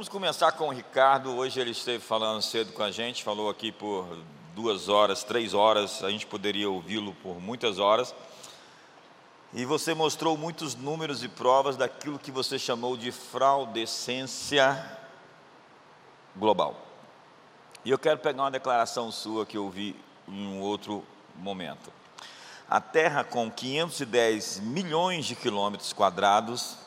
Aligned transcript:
vamos 0.00 0.08
começar 0.08 0.52
com 0.52 0.68
o 0.68 0.72
Ricardo. 0.72 1.36
Hoje 1.36 1.60
ele 1.60 1.72
esteve 1.72 2.02
falando 2.02 2.40
cedo 2.40 2.72
com 2.72 2.82
a 2.82 2.90
gente, 2.90 3.22
falou 3.22 3.50
aqui 3.50 3.70
por 3.70 4.08
duas 4.54 4.88
horas, 4.88 5.22
três 5.22 5.52
horas. 5.52 6.02
A 6.02 6.08
gente 6.08 6.26
poderia 6.26 6.70
ouvi-lo 6.70 7.12
por 7.22 7.38
muitas 7.38 7.78
horas. 7.78 8.14
E 9.52 9.66
você 9.66 9.92
mostrou 9.92 10.38
muitos 10.38 10.74
números 10.74 11.22
e 11.22 11.28
provas 11.28 11.76
daquilo 11.76 12.18
que 12.18 12.30
você 12.30 12.58
chamou 12.58 12.96
de 12.96 13.12
fraudescência 13.12 14.90
global. 16.34 16.80
E 17.84 17.90
eu 17.90 17.98
quero 17.98 18.20
pegar 18.20 18.44
uma 18.44 18.50
declaração 18.50 19.12
sua 19.12 19.44
que 19.44 19.58
eu 19.58 19.68
vi 19.68 19.94
em 20.26 20.46
um 20.46 20.62
outro 20.62 21.04
momento. 21.36 21.92
A 22.70 22.80
Terra, 22.80 23.22
com 23.22 23.50
510 23.50 24.60
milhões 24.60 25.26
de 25.26 25.36
quilômetros 25.36 25.92
quadrados, 25.92 26.78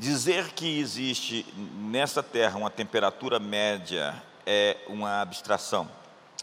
Dizer 0.00 0.52
que 0.52 0.78
existe 0.78 1.44
nessa 1.54 2.22
Terra 2.22 2.56
uma 2.56 2.70
temperatura 2.70 3.38
média 3.38 4.14
é 4.46 4.78
uma 4.88 5.20
abstração. 5.20 5.90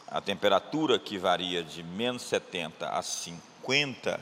A 0.07 0.21
temperatura 0.21 0.99
que 0.99 1.17
varia 1.17 1.63
de 1.63 1.81
menos 1.81 2.21
70 2.21 2.88
a 2.88 3.02
50 3.02 4.20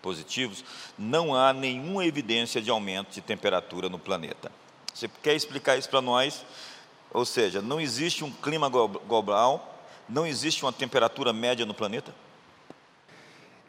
positivos, 0.00 0.64
não 0.96 1.34
há 1.34 1.52
nenhuma 1.52 2.06
evidência 2.06 2.62
de 2.62 2.70
aumento 2.70 3.12
de 3.12 3.20
temperatura 3.20 3.90
no 3.90 3.98
planeta. 3.98 4.50
Você 4.94 5.06
quer 5.22 5.34
explicar 5.34 5.76
isso 5.76 5.90
para 5.90 6.00
nós? 6.00 6.42
Ou 7.12 7.26
seja, 7.26 7.60
não 7.60 7.78
existe 7.78 8.24
um 8.24 8.32
clima 8.32 8.70
global, 8.70 9.84
não 10.08 10.26
existe 10.26 10.64
uma 10.64 10.72
temperatura 10.72 11.30
média 11.30 11.66
no 11.66 11.74
planeta? 11.74 12.14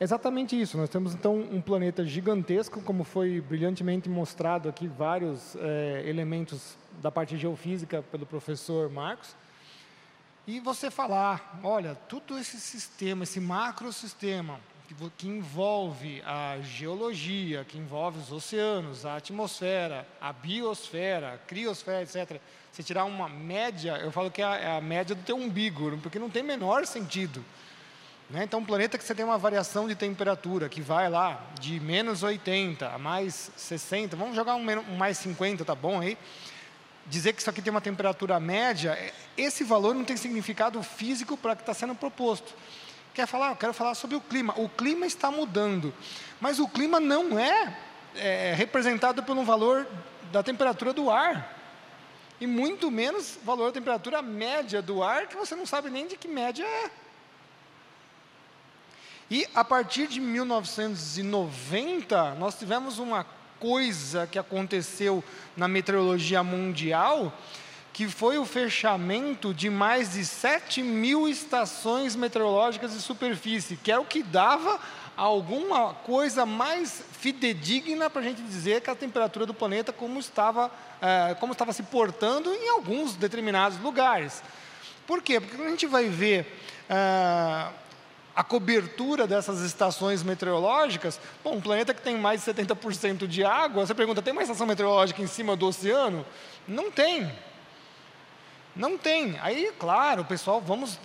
Exatamente 0.04 0.60
isso. 0.60 0.78
Nós 0.78 0.90
temos 0.90 1.14
então 1.14 1.40
um 1.50 1.62
planeta 1.62 2.04
gigantesco, 2.04 2.82
como 2.82 3.06
foi 3.06 3.40
brilhantemente 3.40 4.10
mostrado 4.10 4.68
aqui 4.68 4.86
vários 4.86 5.56
é, 5.56 6.04
elementos 6.06 6.76
da 7.02 7.10
parte 7.10 7.38
geofísica 7.38 8.04
pelo 8.12 8.26
professor 8.26 8.90
Marcos. 8.90 9.34
E 10.46 10.60
você 10.60 10.92
falar, 10.92 11.58
olha, 11.64 11.96
todo 11.96 12.38
esse 12.38 12.60
sistema, 12.60 13.24
esse 13.24 13.40
macrosistema 13.40 14.60
que, 14.90 14.94
que 15.12 15.28
envolve 15.30 16.22
a 16.26 16.58
geologia, 16.62 17.64
que 17.64 17.78
envolve 17.78 18.20
os 18.20 18.30
oceanos, 18.30 19.06
a 19.06 19.16
atmosfera, 19.16 20.06
a 20.20 20.34
biosfera, 20.34 21.36
a 21.36 21.38
criosfera, 21.38 22.02
etc. 22.02 22.42
Você 22.70 22.84
tirar 22.84 23.06
uma 23.06 23.30
média, 23.30 23.98
eu 24.00 24.12
falo 24.12 24.30
que 24.30 24.42
é 24.42 24.46
a, 24.46 24.56
é 24.58 24.78
a 24.78 24.82
média 24.82 25.16
do 25.16 25.24
teu 25.24 25.38
umbigo, 25.38 25.98
porque 26.00 26.20
não 26.20 26.30
tem 26.30 26.44
menor 26.44 26.86
sentido. 26.86 27.42
Né? 28.34 28.46
Então, 28.46 28.62
um 28.62 28.66
planeta 28.66 28.98
que 28.98 29.04
você 29.04 29.14
tem 29.14 29.24
uma 29.24 29.38
variação 29.38 29.88
de 29.88 29.94
temperatura 29.94 30.68
que 30.68 30.82
vai 30.82 31.08
lá 31.08 31.40
de 31.60 31.80
menos 31.80 32.24
80 32.24 32.90
a 32.90 32.98
mais 32.98 33.52
60, 33.56 34.16
vamos 34.16 34.36
jogar 34.36 34.56
um, 34.56 34.68
um 34.90 34.98
mais 34.98 35.20
50, 35.20 35.64
tá 35.64 35.76
bom 35.76 36.02
aí? 36.02 36.18
Dizer 37.06 37.34
que 37.34 37.42
isso 37.42 37.50
aqui 37.52 37.62
tem 37.62 37.70
uma 37.70 37.80
temperatura 37.80 38.40
média, 38.40 38.94
é, 38.94 39.14
esse 39.38 39.64
valor 39.64 39.94
não 39.94 40.04
tem 40.04 40.18
significado 40.18 40.82
físico 40.82 41.38
para 41.38 41.54
o 41.54 41.56
que 41.56 41.62
está 41.62 41.76
sendo 41.76 41.94
proposto. 41.94 42.56
Quer 43.14 43.28
falar? 43.28 43.52
Eu 43.52 43.56
quero 43.56 43.72
falar 43.72 43.94
sobre 43.94 44.16
o 44.16 44.22
clima. 44.22 44.56
O 44.58 44.68
clima 44.68 45.06
está 45.06 45.30
mudando, 45.30 45.94
mas 46.42 46.58
o 46.58 46.68
clima 46.68 47.00
não 47.00 47.38
é, 47.38 47.78
é 48.16 48.56
representado 48.56 49.22
por 49.22 49.38
um 49.38 49.46
valor 49.46 49.86
da 50.32 50.42
temperatura 50.42 50.92
do 50.92 51.12
ar 51.12 51.56
e 52.42 52.48
muito 52.48 52.90
menos 52.90 53.38
valor 53.44 53.68
da 53.68 53.74
temperatura 53.74 54.24
média 54.24 54.82
do 54.82 55.04
ar, 55.04 55.28
que 55.28 55.36
você 55.36 55.56
não 55.56 55.68
sabe 55.68 55.92
nem 55.92 56.08
de 56.08 56.18
que 56.18 56.28
média 56.28 56.66
é. 56.66 57.03
E 59.34 59.46
a 59.56 59.66
partir 59.66 60.06
de 60.06 60.20
1990, 60.20 62.36
nós 62.36 62.54
tivemos 62.54 63.00
uma 63.00 63.26
coisa 63.60 64.28
que 64.28 64.38
aconteceu 64.38 65.24
na 65.58 65.68
meteorologia 65.68 66.44
mundial, 66.44 67.36
que 67.92 68.08
foi 68.08 68.38
o 68.38 68.46
fechamento 68.46 69.52
de 69.52 69.72
mais 69.72 70.14
de 70.14 70.24
7 70.24 70.84
mil 70.84 71.28
estações 71.28 72.16
meteorológicas 72.16 72.94
de 72.94 73.02
superfície, 73.02 73.76
que 73.76 73.92
é 73.92 73.98
o 73.98 74.06
que 74.06 74.22
dava 74.22 74.80
alguma 75.18 75.96
coisa 75.96 76.46
mais 76.46 77.02
fidedigna 77.14 78.12
para 78.12 78.22
a 78.22 78.26
gente 78.26 78.44
dizer 78.44 78.82
que 78.82 78.92
a 78.92 78.96
temperatura 78.96 79.48
do 79.48 79.54
planeta 79.56 79.92
como 79.92 80.20
estava, 80.20 80.70
é, 81.02 81.34
como 81.40 81.54
estava 81.54 81.74
se 81.74 81.82
portando 81.82 82.54
em 82.54 82.70
alguns 82.70 83.16
determinados 83.16 83.80
lugares. 83.80 84.44
Por 85.08 85.24
quê? 85.24 85.42
Porque 85.42 85.58
quando 85.58 85.70
a 85.70 85.72
gente 85.72 85.88
vai 85.88 86.08
ver 86.08 86.46
é, 86.88 87.82
a 88.36 88.44
cobertura 88.44 89.28
dessas 89.28 89.62
estações 89.62 90.24
meteorológicas, 90.24 91.20
bom, 91.44 91.56
um 91.56 91.62
planeta 91.62 91.94
que 91.94 92.02
tem 92.02 92.18
mais 92.18 92.44
de 92.44 92.52
70% 92.52 93.28
de 93.28 93.44
água, 93.44 93.86
você 93.86 93.94
pergunta, 93.94 94.22
tem 94.22 94.34
uma 94.34 94.42
estação 94.42 94.66
meteorológica 94.66 95.22
em 95.22 95.28
cima 95.28 95.56
do 95.56 95.68
oceano? 95.68 96.26
Não 96.68 96.90
tem. 96.90 97.32
Não 98.76 98.98
tem. 98.98 99.38
Aí, 99.40 99.72
claro, 99.78 100.26
pessoal, 100.26 100.60
vamos 100.60 100.98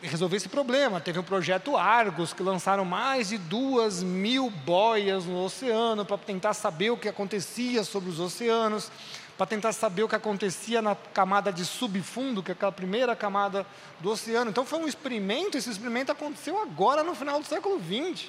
resolver 0.00 0.36
esse 0.36 0.48
problema. 0.48 1.00
Teve 1.00 1.18
um 1.18 1.22
projeto 1.24 1.76
Argos, 1.76 2.32
que 2.32 2.44
lançaram 2.44 2.84
mais 2.84 3.30
de 3.30 3.38
duas 3.38 4.02
mil 4.04 4.48
boias 4.48 5.24
no 5.24 5.44
oceano 5.44 6.04
para 6.04 6.16
tentar 6.16 6.54
saber 6.54 6.90
o 6.90 6.96
que 6.96 7.08
acontecia 7.08 7.82
sobre 7.82 8.08
os 8.08 8.20
oceanos 8.20 8.90
para 9.38 9.46
tentar 9.46 9.72
saber 9.72 10.02
o 10.02 10.08
que 10.08 10.16
acontecia 10.16 10.82
na 10.82 10.96
camada 10.96 11.52
de 11.52 11.64
subfundo, 11.64 12.42
que 12.42 12.50
é 12.50 12.54
aquela 12.54 12.72
primeira 12.72 13.14
camada 13.14 13.64
do 14.00 14.10
oceano. 14.10 14.50
Então 14.50 14.66
foi 14.66 14.80
um 14.80 14.88
experimento, 14.88 15.56
esse 15.56 15.70
experimento 15.70 16.10
aconteceu 16.10 16.60
agora 16.60 17.04
no 17.04 17.14
final 17.14 17.38
do 17.38 17.46
século 17.46 17.80
XX. 17.80 18.28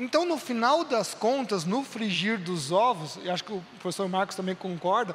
Então, 0.00 0.24
no 0.24 0.38
final 0.38 0.82
das 0.82 1.14
contas, 1.14 1.64
no 1.64 1.84
frigir 1.84 2.38
dos 2.38 2.72
ovos, 2.72 3.18
e 3.22 3.30
acho 3.30 3.44
que 3.44 3.52
o 3.52 3.62
professor 3.80 4.08
Marcos 4.08 4.34
também 4.34 4.54
concorda, 4.54 5.14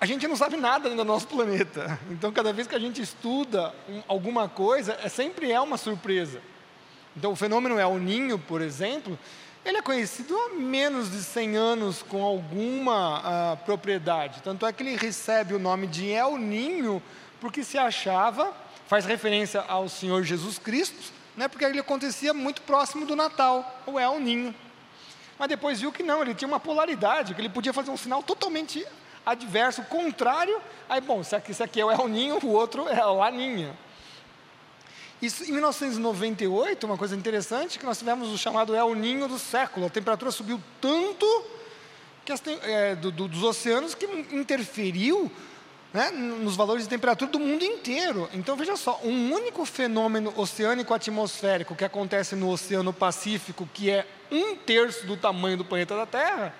a 0.00 0.06
gente 0.06 0.26
não 0.26 0.36
sabe 0.36 0.56
nada 0.56 0.88
do 0.88 1.04
nosso 1.04 1.26
planeta. 1.26 1.98
Então, 2.08 2.32
cada 2.32 2.52
vez 2.52 2.66
que 2.66 2.74
a 2.74 2.78
gente 2.78 3.02
estuda 3.02 3.74
alguma 4.08 4.48
coisa, 4.48 4.96
é, 5.02 5.08
sempre 5.08 5.50
é 5.50 5.60
uma 5.60 5.76
surpresa. 5.76 6.40
Então, 7.16 7.32
o 7.32 7.36
fenômeno 7.36 7.78
é 7.78 7.84
o 7.84 7.98
ninho, 7.98 8.38
por 8.38 8.62
exemplo, 8.62 9.18
ele 9.64 9.78
é 9.78 9.82
conhecido 9.82 10.36
há 10.36 10.48
menos 10.54 11.10
de 11.10 11.22
100 11.22 11.56
anos 11.56 12.02
com 12.02 12.22
alguma 12.22 13.20
uh, 13.20 13.56
propriedade. 13.58 14.42
Tanto 14.42 14.66
é 14.66 14.72
que 14.72 14.82
ele 14.82 14.96
recebe 14.96 15.54
o 15.54 15.58
nome 15.58 15.86
de 15.86 16.10
El 16.10 16.36
Ninho, 16.36 17.00
porque 17.40 17.62
se 17.62 17.78
achava, 17.78 18.52
faz 18.88 19.04
referência 19.04 19.60
ao 19.68 19.88
Senhor 19.88 20.24
Jesus 20.24 20.58
Cristo, 20.58 21.12
né, 21.36 21.46
porque 21.46 21.64
ele 21.64 21.78
acontecia 21.78 22.34
muito 22.34 22.60
próximo 22.62 23.06
do 23.06 23.14
Natal, 23.14 23.80
o 23.86 23.98
El 24.00 24.18
Ninho. 24.18 24.54
Mas 25.38 25.48
depois 25.48 25.80
viu 25.80 25.92
que 25.92 26.02
não, 26.02 26.22
ele 26.22 26.34
tinha 26.34 26.48
uma 26.48 26.60
polaridade, 26.60 27.34
que 27.34 27.40
ele 27.40 27.48
podia 27.48 27.72
fazer 27.72 27.90
um 27.90 27.96
sinal 27.96 28.22
totalmente 28.22 28.84
adverso, 29.24 29.82
contrário. 29.84 30.60
Aí, 30.88 31.00
bom, 31.00 31.22
se 31.22 31.36
aqui, 31.36 31.54
se 31.54 31.62
aqui 31.62 31.80
é 31.80 31.84
o 31.84 31.90
El 31.90 32.08
Ninho, 32.08 32.38
o 32.42 32.48
outro 32.48 32.88
é 32.88 33.06
o 33.06 33.22
Aninha. 33.22 33.76
Isso, 35.22 35.44
em 35.44 35.52
1998, 35.52 36.84
uma 36.84 36.98
coisa 36.98 37.14
interessante, 37.14 37.78
que 37.78 37.86
nós 37.86 37.96
tivemos 37.96 38.30
o 38.30 38.36
chamado 38.36 38.74
El 38.74 38.92
Ninho 38.96 39.28
do 39.28 39.38
século. 39.38 39.86
A 39.86 39.88
temperatura 39.88 40.32
subiu 40.32 40.60
tanto 40.80 41.24
que 42.24 42.32
as, 42.32 42.42
é, 42.64 42.96
do, 42.96 43.12
do, 43.12 43.28
dos 43.28 43.44
oceanos 43.44 43.94
que 43.94 44.04
interferiu 44.32 45.30
né, 45.94 46.10
nos 46.10 46.56
valores 46.56 46.82
de 46.82 46.88
temperatura 46.88 47.30
do 47.30 47.38
mundo 47.38 47.64
inteiro. 47.64 48.28
Então, 48.34 48.56
veja 48.56 48.76
só, 48.76 48.98
um 49.04 49.32
único 49.32 49.64
fenômeno 49.64 50.34
oceânico 50.36 50.92
atmosférico 50.92 51.76
que 51.76 51.84
acontece 51.84 52.34
no 52.34 52.50
Oceano 52.50 52.92
Pacífico, 52.92 53.68
que 53.72 53.90
é 53.90 54.04
um 54.28 54.56
terço 54.56 55.06
do 55.06 55.16
tamanho 55.16 55.56
do 55.56 55.64
planeta 55.64 55.96
da 55.96 56.04
Terra, 56.04 56.52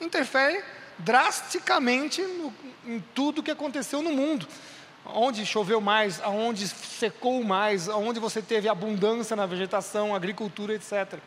interfere 0.00 0.62
drasticamente 0.98 2.22
no, 2.22 2.54
em 2.86 3.02
tudo 3.12 3.42
que 3.42 3.50
aconteceu 3.50 4.00
no 4.02 4.12
mundo 4.12 4.46
onde 5.06 5.44
choveu 5.44 5.80
mais, 5.80 6.20
aonde 6.22 6.66
secou 6.68 7.42
mais, 7.44 7.88
aonde 7.88 8.18
você 8.20 8.40
teve 8.40 8.68
abundância 8.68 9.36
na 9.36 9.46
vegetação, 9.46 10.14
agricultura, 10.14 10.74
etc. 10.74 11.18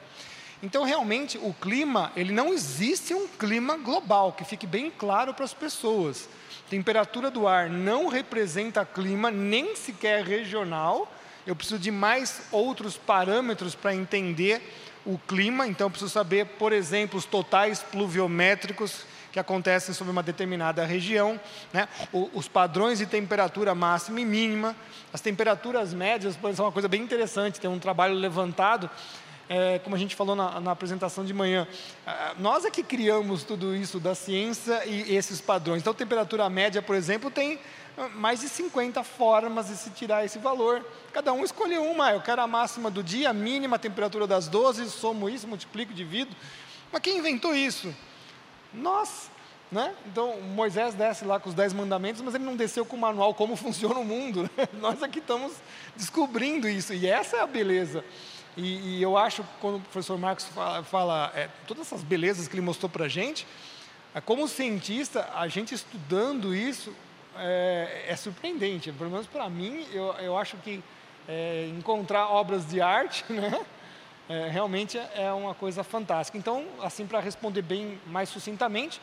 Então, 0.61 0.83
realmente, 0.83 1.37
o 1.37 1.53
clima, 1.53 2.11
ele 2.15 2.33
não 2.33 2.53
existe 2.53 3.13
um 3.13 3.27
clima 3.27 3.77
global, 3.77 4.33
que 4.33 4.43
fique 4.43 4.65
bem 4.65 4.89
claro 4.89 5.33
para 5.33 5.45
as 5.45 5.53
pessoas. 5.53 6.27
Temperatura 6.69 7.29
do 7.29 7.47
ar 7.47 7.69
não 7.69 8.07
representa 8.07 8.83
clima, 8.83 9.29
nem 9.29 9.75
sequer 9.75 10.23
regional. 10.23 11.11
Eu 11.45 11.55
preciso 11.55 11.79
de 11.79 11.91
mais 11.91 12.41
outros 12.51 12.97
parâmetros 12.97 13.75
para 13.75 13.93
entender 13.93 14.61
o 15.05 15.17
clima. 15.17 15.67
Então, 15.67 15.91
preciso 15.91 16.11
saber, 16.11 16.45
por 16.45 16.73
exemplo, 16.73 17.19
os 17.19 17.25
totais 17.25 17.83
pluviométricos 17.83 19.05
que 19.37 19.39
acontecem 19.39 19.93
sobre 19.93 20.11
uma 20.11 20.23
determinada 20.23 20.83
região, 20.83 21.39
né? 21.71 21.87
O, 22.11 22.27
os 22.33 22.47
padrões 22.47 22.97
de 22.97 23.05
temperatura 23.05 23.75
máxima 23.75 24.19
e 24.19 24.25
mínima, 24.25 24.75
as 25.13 25.21
temperaturas 25.21 25.93
médias 25.93 26.35
podem 26.35 26.55
ser 26.55 26.63
uma 26.63 26.71
coisa 26.71 26.87
bem 26.87 27.03
interessante, 27.03 27.59
tem 27.59 27.69
um 27.69 27.77
trabalho 27.77 28.15
levantado, 28.15 28.89
é, 29.47 29.77
como 29.79 29.95
a 29.95 29.99
gente 29.99 30.15
falou 30.15 30.35
na, 30.35 30.59
na 30.59 30.71
apresentação 30.71 31.23
de 31.23 31.35
manhã, 31.35 31.67
é, 32.05 32.33
nós 32.39 32.65
é 32.65 32.71
que 32.71 32.81
criamos 32.81 33.43
tudo 33.43 33.75
isso 33.75 33.99
da 33.99 34.15
ciência 34.15 34.83
e 34.87 35.15
esses 35.15 35.39
padrões. 35.39 35.81
Então, 35.81 35.93
temperatura 35.93 36.49
média, 36.49 36.81
por 36.81 36.95
exemplo, 36.95 37.29
tem 37.29 37.59
ah, 37.95 38.09
mais 38.09 38.41
de 38.41 38.49
50 38.49 39.03
formas 39.03 39.67
de 39.67 39.77
se 39.77 39.91
tirar 39.91 40.25
esse 40.25 40.39
valor. 40.39 40.83
Cada 41.13 41.31
um 41.31 41.43
escolhe 41.45 41.77
uma. 41.77 42.11
Eu 42.11 42.21
quero 42.21 42.41
a 42.41 42.47
máxima 42.47 42.89
do 42.89 43.03
dia, 43.03 43.29
a 43.29 43.33
mínima, 43.33 43.75
a 43.75 43.79
temperatura 43.79 44.25
das 44.25 44.47
12, 44.47 44.89
somo 44.89 45.29
isso, 45.29 45.47
multiplico, 45.47 45.93
divido. 45.93 46.35
Mas 46.91 47.01
quem 47.03 47.19
inventou 47.19 47.53
isso? 47.53 47.93
Nós. 48.73 49.29
Né? 49.69 49.93
Então, 50.05 50.39
Moisés 50.41 50.93
desce 50.93 51.25
lá 51.25 51.39
com 51.39 51.49
os 51.49 51.55
dez 51.55 51.73
mandamentos, 51.73 52.21
mas 52.21 52.33
ele 52.33 52.45
não 52.45 52.55
desceu 52.55 52.85
com 52.85 52.95
o 52.95 52.99
manual 52.99 53.33
como 53.33 53.55
funciona 53.57 53.99
o 53.99 54.05
mundo. 54.05 54.43
Né? 54.43 54.67
Nós 54.73 55.03
aqui 55.03 55.19
estamos 55.19 55.53
descobrindo 55.95 56.69
isso, 56.69 56.93
e 56.93 57.05
essa 57.05 57.37
é 57.37 57.41
a 57.41 57.47
beleza. 57.47 58.03
E, 58.55 58.97
e 58.97 59.03
eu 59.03 59.17
acho, 59.17 59.45
quando 59.61 59.77
o 59.77 59.81
professor 59.81 60.17
Marcos 60.17 60.45
fala, 60.45 60.83
fala 60.83 61.31
é, 61.35 61.49
todas 61.67 61.85
essas 61.87 62.01
belezas 62.01 62.47
que 62.47 62.55
ele 62.55 62.61
mostrou 62.61 62.89
para 62.89 63.05
a 63.05 63.09
gente, 63.09 63.45
é, 64.15 64.21
como 64.21 64.47
cientista, 64.47 65.29
a 65.35 65.47
gente 65.47 65.75
estudando 65.75 66.55
isso 66.55 66.93
é, 67.35 68.05
é 68.07 68.15
surpreendente. 68.15 68.91
Pelo 68.91 69.11
menos 69.11 69.27
para 69.27 69.49
mim, 69.49 69.85
eu, 69.93 70.11
eu 70.13 70.37
acho 70.37 70.57
que 70.57 70.81
é, 71.27 71.69
encontrar 71.77 72.29
obras 72.29 72.65
de 72.65 72.81
arte, 72.81 73.23
né? 73.31 73.65
É, 74.29 74.49
realmente 74.49 74.97
é 75.15 75.31
uma 75.31 75.53
coisa 75.53 75.83
fantástica. 75.83 76.37
Então, 76.37 76.65
assim, 76.81 77.07
para 77.07 77.19
responder 77.21 77.61
bem 77.61 77.99
mais 78.07 78.27
sucintamente, 78.27 78.99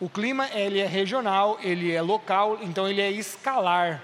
o 0.00 0.08
clima 0.08 0.48
ele 0.50 0.78
é 0.78 0.86
regional, 0.86 1.58
ele 1.60 1.92
é 1.92 2.00
local, 2.00 2.58
então 2.62 2.88
ele 2.88 3.00
é 3.00 3.10
escalar. 3.10 4.00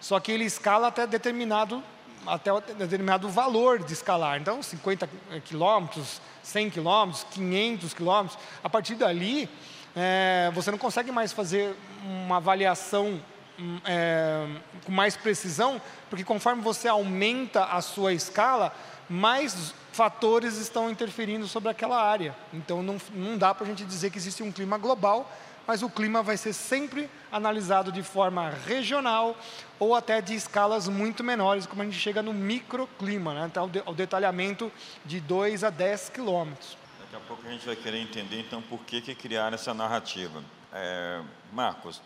Só 0.00 0.18
que 0.18 0.32
ele 0.32 0.44
escala 0.44 0.88
até 0.88 1.06
determinado, 1.06 1.82
até 2.26 2.50
determinado 2.74 3.28
valor 3.28 3.84
de 3.84 3.92
escalar. 3.92 4.40
Então, 4.40 4.62
50 4.62 5.08
quilômetros, 5.44 6.22
100 6.42 6.70
quilômetros, 6.70 7.26
500 7.30 7.94
quilômetros. 7.94 8.38
A 8.64 8.70
partir 8.70 8.94
dali, 8.94 9.48
é, 9.94 10.50
você 10.54 10.70
não 10.70 10.78
consegue 10.78 11.12
mais 11.12 11.32
fazer 11.32 11.76
uma 12.02 12.38
avaliação 12.38 13.20
hum, 13.58 13.78
é, 13.84 14.46
com 14.86 14.92
mais 14.92 15.16
precisão, 15.16 15.80
porque 16.08 16.24
conforme 16.24 16.62
você 16.62 16.88
aumenta 16.88 17.66
a 17.66 17.82
sua 17.82 18.14
escala, 18.14 18.74
mais 19.08 19.74
fatores 19.92 20.56
estão 20.56 20.90
interferindo 20.90 21.46
sobre 21.46 21.68
aquela 21.70 22.02
área. 22.02 22.34
Então 22.52 22.82
não, 22.82 22.96
não 23.14 23.38
dá 23.38 23.54
para 23.54 23.64
a 23.64 23.68
gente 23.68 23.84
dizer 23.84 24.10
que 24.10 24.18
existe 24.18 24.42
um 24.42 24.50
clima 24.50 24.78
global, 24.78 25.30
mas 25.66 25.82
o 25.82 25.90
clima 25.90 26.22
vai 26.22 26.36
ser 26.36 26.52
sempre 26.52 27.08
analisado 27.30 27.92
de 27.92 28.02
forma 28.02 28.50
regional 28.66 29.36
ou 29.78 29.94
até 29.94 30.20
de 30.20 30.34
escalas 30.34 30.88
muito 30.88 31.22
menores, 31.22 31.66
como 31.66 31.82
a 31.82 31.84
gente 31.84 31.98
chega 31.98 32.22
no 32.22 32.32
microclima, 32.32 33.34
né? 33.34 33.46
então, 33.50 33.70
o 33.86 33.94
detalhamento 33.94 34.72
de 35.04 35.20
2 35.20 35.64
a 35.64 35.70
10 35.70 36.08
quilômetros. 36.10 36.76
Daqui 37.00 37.16
a 37.16 37.20
pouco 37.20 37.46
a 37.46 37.50
gente 37.50 37.66
vai 37.66 37.76
querer 37.76 37.98
entender 37.98 38.40
então 38.40 38.62
por 38.62 38.80
que, 38.80 39.00
que 39.00 39.14
criar 39.14 39.52
essa 39.52 39.72
narrativa. 39.72 40.42
É, 40.72 41.20
Marcos, 41.52 42.00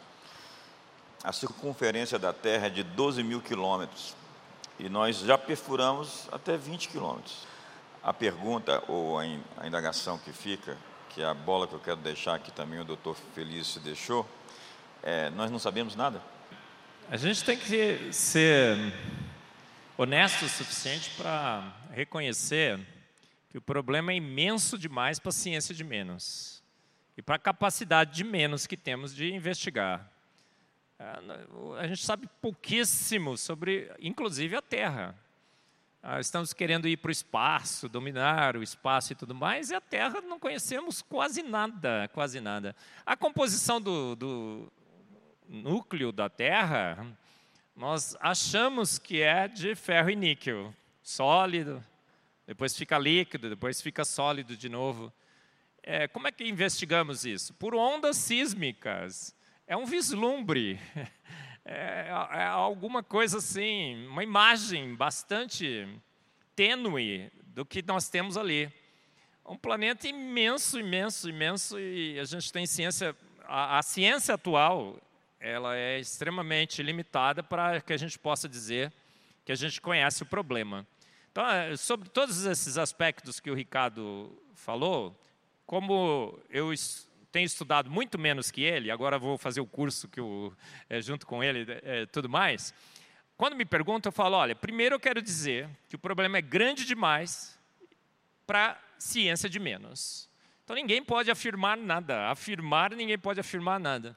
a 1.23 1.33
circunferência 1.33 2.19
da 2.19 2.33
Terra 2.33 2.67
é 2.67 2.71
de 2.71 2.83
12 2.83 3.23
mil 3.23 3.41
quilômetros 3.41 4.15
e 4.79 4.89
nós 4.89 5.19
já 5.21 5.39
perfuramos 5.39 6.29
até 6.31 6.57
20 6.57 6.89
quilômetros. 6.89 7.47
A 8.07 8.13
pergunta 8.13 8.85
ou 8.87 9.19
a 9.19 9.27
indagação 9.67 10.17
que 10.17 10.33
fica, 10.33 10.79
que 11.09 11.21
é 11.21 11.25
a 11.25 11.35
bola 11.35 11.67
que 11.67 11.75
eu 11.75 11.81
quero 11.81 11.97
deixar, 11.97 12.39
que 12.39 12.53
também 12.53 12.79
o 12.79 12.85
doutor 12.85 13.17
Felício 13.35 13.81
deixou, 13.81 14.25
é, 15.03 15.29
nós 15.31 15.51
não 15.51 15.59
sabemos 15.59 15.97
nada? 15.97 16.23
A 17.11 17.17
gente 17.17 17.43
tem 17.43 17.59
que 17.59 18.13
ser 18.13 18.77
honesto 19.99 20.45
o 20.45 20.49
suficiente 20.49 21.11
para 21.17 21.75
reconhecer 21.91 22.79
que 23.51 23.59
o 23.59 23.61
problema 23.61 24.13
é 24.13 24.15
imenso 24.15 24.79
demais 24.79 25.19
para 25.19 25.31
a 25.31 25.33
ciência 25.33 25.75
de 25.75 25.83
menos 25.83 26.63
e 27.17 27.23
para 27.23 27.35
a 27.35 27.41
capacidade 27.41 28.15
de 28.15 28.23
menos 28.23 28.69
que 28.69 28.77
temos 28.77 29.13
de 29.13 29.35
investigar. 29.35 30.09
É, 30.97 31.19
a 31.81 31.89
gente 31.89 32.05
sabe 32.05 32.29
pouquíssimo 32.41 33.37
sobre, 33.37 33.91
inclusive, 33.99 34.55
a 34.55 34.63
Terra. 34.63 35.26
Ah, 36.09 36.21
estamos 36.21 36.53
querendo 36.53 36.87
ir 36.87 36.99
para 36.99 37.09
o 37.09 37.11
espaço, 37.11 37.89
dominar 37.89 38.57
o 38.57 38.63
espaço 38.63 39.13
e 39.13 39.17
tudo 39.17 39.35
mais, 39.35 39.71
e 39.71 39.75
a 39.75 39.81
Terra 39.81 40.21
não 40.21 40.39
conhecemos 40.39 41.03
quase 41.03 41.43
nada, 41.43 42.09
quase 42.13 42.41
nada. 42.41 42.77
A 43.05 43.17
composição 43.17 43.81
do, 43.81 44.15
do 44.15 44.73
núcleo 45.49 46.13
da 46.13 46.29
Terra, 46.29 47.05
nós 47.75 48.17
achamos 48.21 49.01
que 49.01 49.21
é 49.21 49.49
de 49.49 49.75
ferro 49.75 50.09
e 50.09 50.15
níquel, 50.15 50.73
sólido, 51.03 51.85
depois 52.47 52.77
fica 52.77 52.97
líquido, 52.97 53.49
depois 53.49 53.83
fica 53.83 54.05
sólido 54.05 54.57
de 54.57 54.69
novo. 54.69 55.13
É, 55.83 56.07
como 56.07 56.29
é 56.29 56.31
que 56.31 56.45
investigamos 56.45 57.27
isso? 57.27 57.53
Por 57.55 57.75
ondas 57.75 58.17
sísmicas. 58.17 59.35
É 59.67 59.77
um 59.77 59.85
vislumbre. 59.85 60.79
é, 61.69 62.07
é 62.09 62.45
alguma 62.45 63.03
coisa 63.03 63.39
assim, 63.39 64.07
uma 64.07 64.23
imagem 64.23 64.95
bastante 64.95 65.89
tênue 66.55 67.31
do 67.49 67.67
que 67.67 67.83
nós 67.83 68.09
temos 68.09 68.37
ali. 68.37 68.73
Um 69.45 69.57
planeta 69.57 70.07
imenso, 70.07 70.79
imenso, 70.79 71.29
imenso, 71.29 71.79
e 71.79 72.19
a 72.21 72.25
gente 72.25 72.53
tem 72.53 72.67
ciência, 72.67 73.17
a, 73.45 73.79
a 73.79 73.83
ciência 73.83 74.35
atual, 74.35 74.97
ela 75.41 75.77
é 75.77 75.99
extremamente 75.99 76.83
limitada 76.83 77.43
para 77.43 77.81
que 77.81 77.93
a 77.93 77.97
gente 77.97 78.17
possa 78.17 78.49
dizer 78.49 78.93
que 79.45 79.51
a 79.51 79.57
gente 79.57 79.81
conhece 79.81 80.23
o 80.23 80.27
problema. 80.27 80.87
Então, 81.33 81.49
é, 81.49 81.77
sobre 81.77 82.09
todos 82.09 82.47
esses 82.47 82.79
aspectos 82.79 83.41
que 83.41 83.51
o 83.51 83.55
Ricardo 83.55 84.41
falou, 84.55 85.21
como 85.67 86.39
eu 86.49 86.73
tenho 87.37 87.45
estudado 87.45 87.91
muito 87.91 88.19
menos 88.19 88.51
que 88.51 88.63
ele, 88.63 88.91
agora 88.91 89.19
vou 89.19 89.37
fazer 89.37 89.61
o 89.61 89.67
curso 89.67 90.09
que 90.09 90.19
eu, 90.19 90.57
é, 90.89 91.03
junto 91.03 91.27
com 91.27 91.45
ele 91.45 91.67
é, 91.83 92.07
tudo 92.07 92.31
mais. 92.31 92.73
Quando 93.37 93.55
me 93.55 93.67
perguntam, 93.67 94.09
eu 94.09 94.13
falo: 94.13 94.37
olha, 94.37 94.57
primeiro 94.57 94.95
eu 94.95 95.01
quero 95.01 95.21
dizer 95.21 95.69
que 95.87 95.97
o 95.97 95.99
problema 95.99 96.39
é 96.39 96.41
grande 96.41 96.87
demais 96.87 97.61
para 98.47 98.81
ciência 98.99 99.51
de 99.51 99.61
menos. 99.61 100.31
Então 100.65 100.75
ninguém 100.75 101.05
pode 101.05 101.31
afirmar 101.31 101.77
nada. 101.77 102.31
Afirmar, 102.31 102.95
ninguém 102.95 103.19
pode 103.19 103.39
afirmar 103.39 103.79
nada. 103.79 104.17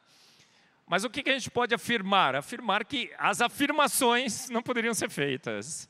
Mas 0.87 1.03
o 1.03 1.09
que, 1.09 1.21
que 1.21 1.29
a 1.29 1.33
gente 1.33 1.51
pode 1.51 1.75
afirmar? 1.75 2.37
Afirmar 2.37 2.85
que 2.85 3.11
as 3.17 3.41
afirmações 3.41 4.49
não 4.49 4.63
poderiam 4.63 4.93
ser 4.93 5.09
feitas. 5.09 5.89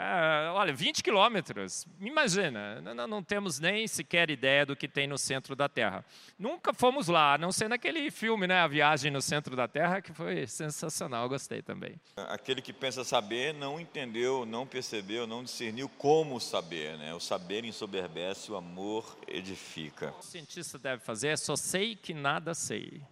Ah, 0.00 0.52
olha, 0.54 0.72
20 0.72 1.02
quilômetros, 1.02 1.84
imagina, 2.00 2.80
não, 2.80 3.04
não, 3.08 3.20
temos 3.20 3.58
nem 3.58 3.84
sequer 3.88 4.30
ideia 4.30 4.64
do 4.64 4.76
que 4.76 4.86
tem 4.86 5.08
no 5.08 5.18
centro 5.18 5.56
da 5.56 5.68
Terra. 5.68 6.04
Nunca 6.38 6.72
fomos 6.72 7.08
lá, 7.08 7.34
a 7.34 7.38
não 7.38 7.50
ser 7.50 7.68
naquele 7.68 8.08
filme, 8.08 8.46
né, 8.46 8.60
A 8.60 8.68
Viagem 8.68 9.10
no 9.10 9.20
Centro 9.20 9.56
da 9.56 9.66
Terra, 9.66 10.00
que 10.00 10.12
foi 10.12 10.46
sensacional, 10.46 11.28
gostei 11.28 11.62
também. 11.62 12.00
Aquele 12.28 12.62
que 12.62 12.72
pensa 12.72 13.02
saber 13.02 13.52
não 13.52 13.80
entendeu, 13.80 14.46
não 14.46 14.64
percebeu, 14.64 15.26
não 15.26 15.42
discerniu 15.42 15.88
como 15.88 16.38
saber. 16.38 16.96
Né? 16.96 17.12
O 17.12 17.18
saber 17.18 17.64
ensoberbece, 17.64 18.52
o 18.52 18.56
amor 18.56 19.18
edifica. 19.26 20.14
O 20.16 20.22
cientista 20.22 20.78
deve 20.78 21.02
fazer 21.02 21.28
é 21.30 21.36
só 21.36 21.56
sei 21.56 21.96
que 21.96 22.14
nada 22.14 22.54
sei. 22.54 23.02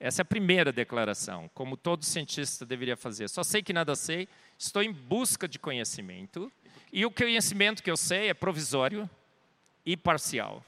Essa 0.00 0.22
é 0.22 0.24
a 0.24 0.24
primeira 0.24 0.72
declaração, 0.72 1.48
como 1.54 1.76
todo 1.76 2.06
cientista 2.06 2.66
deveria 2.66 2.96
fazer. 2.96 3.28
Só 3.28 3.44
sei 3.44 3.62
que 3.62 3.72
nada 3.72 3.94
sei 3.94 4.26
estou 4.60 4.82
em 4.82 4.92
busca 4.92 5.48
de 5.48 5.58
conhecimento, 5.58 6.52
e 6.92 7.06
o 7.06 7.10
conhecimento 7.10 7.82
que 7.82 7.90
eu 7.90 7.96
sei 7.96 8.28
é 8.28 8.34
provisório 8.34 9.08
e 9.86 9.96
parcial. 9.96 10.62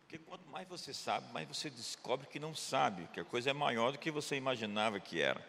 Porque 0.00 0.18
quanto 0.18 0.46
mais 0.50 0.68
você 0.68 0.92
sabe, 0.92 1.32
mais 1.32 1.48
você 1.48 1.70
descobre 1.70 2.26
que 2.26 2.38
não 2.38 2.54
sabe, 2.54 3.08
que 3.14 3.20
a 3.20 3.24
coisa 3.24 3.50
é 3.50 3.52
maior 3.54 3.92
do 3.92 3.98
que 3.98 4.10
você 4.10 4.36
imaginava 4.36 5.00
que 5.00 5.20
era. 5.22 5.44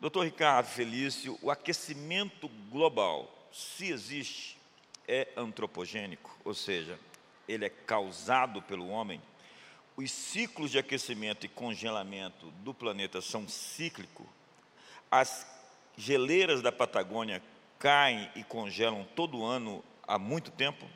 Doutor 0.00 0.24
Ricardo 0.24 0.66
Felício, 0.66 1.38
o 1.42 1.50
aquecimento 1.50 2.48
global, 2.70 3.30
se 3.52 3.92
existe, 3.92 4.58
é 5.06 5.28
antropogênico, 5.36 6.36
ou 6.44 6.54
seja, 6.54 6.98
ele 7.46 7.64
é 7.66 7.70
causado 7.70 8.60
pelo 8.62 8.88
homem. 8.88 9.22
Os 9.96 10.10
ciclos 10.10 10.72
de 10.72 10.78
aquecimento 10.78 11.46
e 11.46 11.48
congelamento 11.48 12.50
do 12.62 12.74
planeta 12.74 13.20
são 13.20 13.46
cíclicos. 13.46 14.26
As 15.10 15.46
geleiras 15.96 16.62
da 16.62 16.72
Patagônia 16.72 17.42
caem 17.78 18.30
e 18.36 18.44
congelam 18.44 19.06
todo 19.16 19.44
ano 19.44 19.84
há 20.06 20.18
muito 20.18 20.50
tempo? 20.50 20.86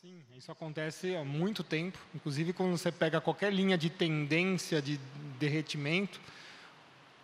Sim, 0.00 0.22
isso 0.36 0.52
acontece 0.52 1.16
há 1.16 1.24
muito 1.24 1.64
tempo. 1.64 1.98
Inclusive, 2.14 2.52
quando 2.52 2.76
você 2.76 2.92
pega 2.92 3.20
qualquer 3.20 3.52
linha 3.52 3.78
de 3.78 3.88
tendência 3.88 4.82
de 4.82 4.98
derretimento 5.38 6.20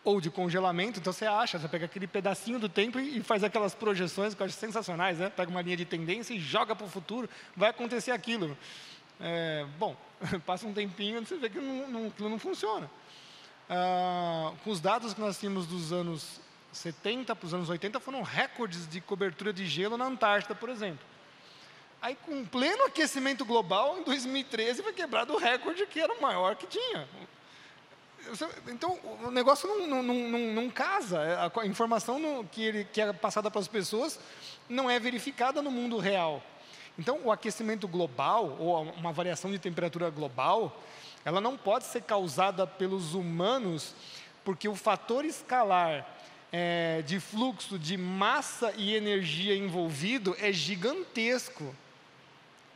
ou 0.02 0.20
de 0.20 0.30
congelamento, 0.30 0.98
então 0.98 1.12
você 1.12 1.26
acha, 1.26 1.58
você 1.58 1.68
pega 1.68 1.84
aquele 1.84 2.06
pedacinho 2.06 2.58
do 2.58 2.70
tempo 2.70 2.98
e 2.98 3.22
faz 3.22 3.44
aquelas 3.44 3.74
projeções 3.74 4.34
que 4.34 4.40
eu 4.40 4.46
acho 4.46 4.54
sensacionais, 4.54 5.18
né? 5.18 5.28
Pega 5.28 5.50
uma 5.50 5.60
linha 5.60 5.76
de 5.76 5.84
tendência 5.84 6.32
e 6.32 6.40
joga 6.40 6.74
para 6.74 6.86
o 6.86 6.88
futuro, 6.88 7.28
vai 7.54 7.68
acontecer 7.68 8.12
aquilo. 8.12 8.56
É, 9.20 9.66
bom, 9.78 9.94
passa 10.46 10.66
um 10.66 10.72
tempinho, 10.72 11.20
você 11.24 11.36
vê 11.36 11.50
que 11.50 11.58
não, 11.58 11.86
não, 11.86 12.12
não 12.30 12.38
funciona. 12.38 12.90
Ah, 13.72 14.52
com 14.64 14.70
os 14.70 14.80
dados 14.80 15.14
que 15.14 15.20
nós 15.20 15.38
tínhamos 15.38 15.64
dos 15.64 15.92
anos 15.92 16.40
70 16.72 17.36
para 17.36 17.46
os 17.46 17.54
anos 17.54 17.70
80, 17.70 18.00
foram 18.00 18.20
recordes 18.20 18.88
de 18.88 19.00
cobertura 19.00 19.52
de 19.52 19.64
gelo 19.64 19.96
na 19.96 20.06
Antártida, 20.06 20.56
por 20.56 20.68
exemplo. 20.68 21.06
Aí, 22.02 22.16
com 22.16 22.44
pleno 22.44 22.84
aquecimento 22.84 23.44
global, 23.44 23.98
em 23.98 24.02
2013 24.02 24.82
foi 24.82 24.92
quebrado 24.92 25.34
o 25.34 25.36
recorde 25.36 25.86
que 25.86 26.00
era 26.00 26.12
o 26.12 26.20
maior 26.20 26.56
que 26.56 26.66
tinha. 26.66 27.08
Então, 28.66 28.98
o 29.22 29.30
negócio 29.30 29.68
não, 29.68 30.02
não, 30.02 30.02
não, 30.02 30.38
não 30.38 30.70
casa. 30.70 31.20
A 31.54 31.66
informação 31.66 32.44
que, 32.50 32.62
ele, 32.62 32.84
que 32.84 33.00
é 33.00 33.12
passada 33.12 33.50
para 33.50 33.60
as 33.60 33.68
pessoas 33.68 34.18
não 34.68 34.90
é 34.90 34.98
verificada 34.98 35.62
no 35.62 35.70
mundo 35.70 35.96
real. 35.98 36.42
Então, 36.98 37.20
o 37.24 37.30
aquecimento 37.30 37.86
global, 37.86 38.56
ou 38.58 38.82
uma 38.82 39.12
variação 39.12 39.50
de 39.50 39.58
temperatura 39.58 40.10
global, 40.10 40.76
ela 41.24 41.40
não 41.40 41.56
pode 41.56 41.84
ser 41.84 42.02
causada 42.02 42.66
pelos 42.66 43.14
humanos, 43.14 43.94
porque 44.44 44.68
o 44.68 44.74
fator 44.74 45.24
escalar 45.24 46.06
é, 46.52 47.02
de 47.02 47.20
fluxo 47.20 47.78
de 47.78 47.96
massa 47.96 48.72
e 48.76 48.94
energia 48.94 49.56
envolvido 49.56 50.36
é 50.38 50.52
gigantesco. 50.52 51.74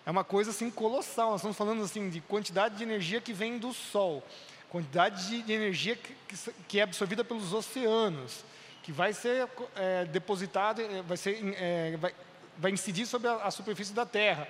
É 0.06 0.10
uma 0.10 0.24
coisa 0.24 0.50
assim 0.50 0.70
colossal. 0.70 1.30
Nós 1.30 1.40
estamos 1.40 1.56
falando 1.56 1.82
assim 1.82 2.10
de 2.10 2.20
quantidade 2.20 2.76
de 2.76 2.82
energia 2.82 3.20
que 3.20 3.32
vem 3.32 3.58
do 3.58 3.72
Sol, 3.72 4.22
quantidade 4.68 5.42
de, 5.42 5.52
energia 5.52 5.96
que, 5.96 6.14
que, 6.28 6.52
que, 6.68 6.80
é 6.80 6.82
absorvida 6.82 7.24
pelos 7.24 7.52
oceanos, 7.52 8.44
que 8.82 8.92
vai 8.92 9.12
ser 9.12 9.48
é, 9.76 10.04
depositada, 10.04 10.82
é, 10.82 11.02
vai, 11.02 11.16
ser, 11.16 11.40
é, 11.56 11.96
vai, 11.96 12.14
vai, 12.58 12.70
incidir 12.72 13.06
sobre 13.06 13.28
a, 13.28 13.36
a, 13.36 13.50
superfície 13.50 13.94
da 13.94 14.04
Terra. 14.04 14.46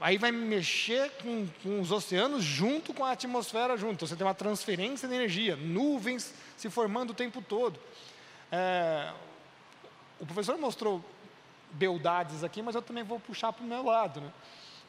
Aí 0.00 0.18
vai 0.18 0.30
mexer 0.30 1.10
com, 1.22 1.48
com, 1.62 1.80
os 1.80 1.90
oceanos 1.90 2.44
junto 2.44 2.92
com 2.92 3.04
a 3.04 3.12
atmosfera 3.12 3.76
junto. 3.76 3.94
Então, 3.94 4.08
você 4.08 4.16
tem 4.16 4.26
uma 4.26 4.34
transferência 4.34 5.08
de 5.08 5.14
energia, 5.14 5.56
nuvens 5.56 6.34
se 6.56 6.68
formando 6.68 7.10
o 7.10 7.14
tempo 7.14 7.40
todo. 7.40 7.80
É, 8.52 9.10
o 10.20 10.26
professor 10.26 10.58
mostrou 10.58 11.02
beldades 11.72 12.44
aqui, 12.44 12.60
mas 12.60 12.74
eu 12.74 12.82
também 12.82 13.02
vou 13.02 13.18
puxar 13.18 13.52
para 13.52 13.64
o 13.64 13.66
meu 13.66 13.82
lado. 13.82 14.20
Né? 14.20 14.30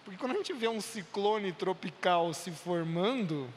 Porque 0.03 0.19
quando 0.19 0.33
a 0.33 0.35
gente 0.35 0.53
vê 0.53 0.67
um 0.67 0.81
ciclone 0.81 1.53
tropical 1.53 2.33
se 2.33 2.51
formando, 2.51 3.49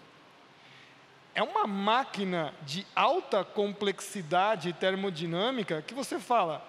é 1.34 1.42
uma 1.42 1.66
máquina 1.66 2.54
de 2.62 2.86
alta 2.94 3.44
complexidade 3.44 4.72
termodinâmica 4.72 5.82
que 5.82 5.94
você 5.94 6.18
fala, 6.18 6.64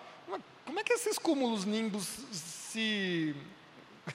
como 0.66 0.80
é 0.80 0.84
que 0.84 0.94
esses 0.94 1.18
cúmulos 1.18 1.66
nimbus 1.66 2.06
se 2.32 3.36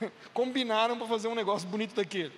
combinaram 0.32 0.96
para 0.96 1.06
fazer 1.06 1.28
um 1.28 1.34
negócio 1.34 1.68
bonito 1.68 1.94
daquele? 1.94 2.32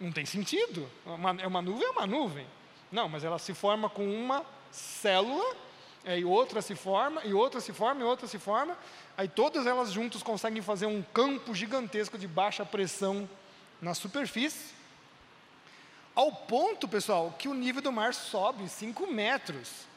Não 0.00 0.12
tem 0.12 0.24
sentido. 0.24 0.88
É 1.06 1.10
uma, 1.10 1.30
é 1.42 1.46
uma 1.46 1.62
nuvem, 1.62 1.86
é 1.86 1.90
uma 1.90 2.06
nuvem. 2.06 2.46
Não, 2.90 3.08
mas 3.08 3.24
ela 3.24 3.38
se 3.38 3.52
forma 3.54 3.88
com 3.88 4.06
uma 4.06 4.44
célula, 4.70 5.56
e 6.06 6.24
outra 6.24 6.62
se 6.62 6.74
forma, 6.74 7.22
e 7.24 7.34
outra 7.34 7.60
se 7.60 7.72
forma, 7.72 8.00
e 8.00 8.04
outra 8.04 8.26
se 8.26 8.38
forma, 8.38 8.76
Aí 9.18 9.26
todas 9.26 9.66
elas 9.66 9.90
juntas 9.90 10.22
conseguem 10.22 10.62
fazer 10.62 10.86
um 10.86 11.02
campo 11.02 11.52
gigantesco 11.52 12.16
de 12.16 12.28
baixa 12.28 12.64
pressão 12.64 13.28
na 13.82 13.92
superfície, 13.92 14.72
ao 16.14 16.30
ponto, 16.30 16.86
pessoal, 16.86 17.34
que 17.36 17.48
o 17.48 17.54
nível 17.54 17.82
do 17.82 17.90
mar 17.90 18.14
sobe 18.14 18.68
5 18.68 19.08
metros. 19.08 19.88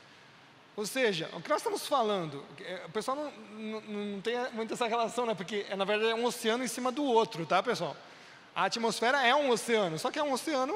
Ou 0.75 0.85
seja, 0.85 1.29
o 1.33 1.41
que 1.41 1.49
nós 1.49 1.59
estamos 1.59 1.85
falando, 1.85 2.45
é, 2.61 2.83
o 2.85 2.89
pessoal 2.89 3.17
não, 3.17 3.31
não, 3.51 3.81
não 3.81 4.21
tem 4.21 4.35
muito 4.53 4.73
essa 4.73 4.87
relação, 4.87 5.25
né? 5.25 5.33
porque 5.33 5.65
na 5.75 5.83
verdade 5.83 6.11
é 6.11 6.15
um 6.15 6.25
oceano 6.25 6.63
em 6.63 6.67
cima 6.67 6.91
do 6.91 7.03
outro, 7.03 7.45
tá, 7.45 7.61
pessoal? 7.61 7.95
A 8.55 8.65
atmosfera 8.65 9.25
é 9.25 9.35
um 9.35 9.49
oceano, 9.49 9.99
só 9.99 10.09
que 10.09 10.19
é 10.19 10.23
um 10.23 10.31
oceano 10.31 10.73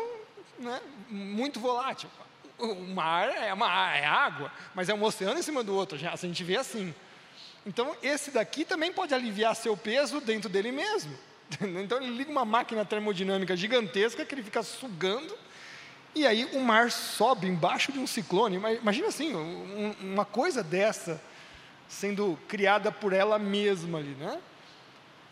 né, 0.60 0.82
muito 1.10 1.60
volátil. 1.60 2.10
O 2.58 2.74
mar 2.76 3.30
é, 3.30 3.54
uma, 3.54 3.96
é 3.96 4.06
água, 4.06 4.52
mas 4.74 4.88
é 4.90 4.94
um 4.94 5.04
oceano 5.04 5.40
em 5.40 5.44
cima 5.44 5.64
do 5.64 5.74
outro, 5.74 5.98
a 5.98 6.16
gente 6.16 6.44
vê 6.44 6.58
assim. 6.58 6.94
Então, 7.66 7.96
esse 8.02 8.32
daqui 8.32 8.64
também 8.64 8.94
pode 8.94 9.14
aliviar 9.14 9.56
seu 9.56 9.76
peso 9.76 10.22
dentro 10.22 10.50
dele 10.50 10.72
mesmo. 10.72 11.16
Então, 11.62 12.02
ele 12.02 12.10
liga 12.10 12.32
uma 12.32 12.44
máquina 12.44 12.84
termodinâmica 12.84 13.56
gigantesca 13.56 14.26
que 14.26 14.34
ele 14.34 14.42
fica 14.44 14.64
sugando, 14.64 15.38
e 16.16 16.26
aí 16.26 16.46
o 16.54 16.60
mar 16.60 16.90
sobe 16.92 17.48
embaixo 17.48 17.92
de 17.92 18.00
um 18.00 18.08
ciclone. 18.08 18.56
Imagina 18.56 19.08
assim, 19.08 19.34
uma 20.02 20.24
coisa 20.24 20.64
dessa 20.64 21.22
sendo 21.88 22.40
criada 22.48 22.92
por 22.92 23.14
ela 23.14 23.38
mesma 23.38 24.00
ali, 24.00 24.16
né? 24.16 24.40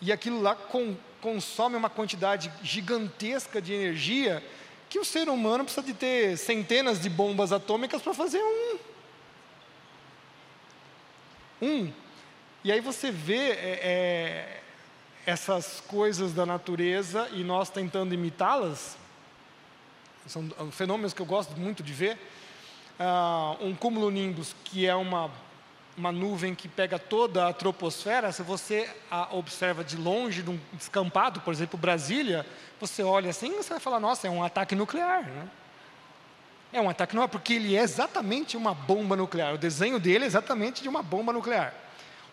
E 0.02 0.12
aquilo 0.12 0.42
lá 0.42 0.56
com, 0.56 0.96
consome 1.22 1.76
uma 1.76 1.90
quantidade 1.90 2.52
gigantesca 2.62 3.62
de 3.62 3.74
energia 3.74 4.44
que 4.90 5.00
o 5.00 5.06
ser 5.06 5.30
humano 5.30 5.64
precisa 5.64 5.86
de 5.86 5.94
ter 5.94 6.38
centenas 6.38 7.00
de 7.02 7.10
bombas 7.10 7.52
atômicas 7.52 8.02
para 8.02 8.14
fazer 8.14 8.40
um. 8.40 8.78
Um 11.62 11.94
e 12.64 12.72
aí 12.72 12.80
você 12.80 13.10
vê 13.10 13.52
é, 13.52 13.80
é, 13.82 14.62
essas 15.26 15.82
coisas 15.82 16.34
da 16.34 16.46
natureza 16.46 17.30
e 17.34 17.44
nós 17.44 17.70
tentando 17.70 18.14
imitá-las. 18.14 18.98
São 20.28 20.50
fenômenos 20.72 21.14
que 21.14 21.22
eu 21.22 21.26
gosto 21.26 21.60
muito 21.60 21.84
de 21.84 21.94
ver. 21.94 22.18
Ah, 23.00 23.56
um 23.60 23.76
cúmulo 23.76 24.10
nimbus, 24.10 24.56
que 24.64 24.86
é 24.86 24.96
uma, 24.96 25.30
uma 25.98 26.12
nuvem 26.12 26.56
que 26.56 26.68
pega 26.68 26.98
toda 26.98 27.48
a 27.48 27.54
troposfera, 27.54 28.32
se 28.32 28.42
você 28.44 28.90
a 29.12 29.36
observa 29.36 29.84
de 29.84 29.98
longe, 29.98 30.42
de 30.42 30.50
um 30.50 30.60
descampado, 30.74 31.42
por 31.42 31.54
exemplo, 31.54 31.78
Brasília, 31.78 32.46
você 32.80 33.04
olha 33.04 33.30
assim 33.30 33.52
e 33.52 33.64
você 33.64 33.72
vai 33.72 33.80
falar, 33.80 34.00
nossa, 34.00 34.28
é 34.28 34.30
um 34.30 34.44
ataque 34.44 34.76
nuclear. 34.76 35.24
Né? 35.24 35.48
É 36.72 36.82
um 36.82 36.90
ataque 36.90 37.16
nuclear, 37.16 37.30
porque 37.30 37.54
ele 37.54 37.76
é 37.76 37.82
exatamente 37.82 38.56
uma 38.56 38.74
bomba 38.74 39.16
nuclear. 39.16 39.54
O 39.54 39.58
desenho 39.58 40.00
dele 40.00 40.24
é 40.24 40.28
exatamente 40.28 40.82
de 40.82 40.90
uma 40.90 41.04
bomba 41.04 41.34
nuclear. 41.34 41.74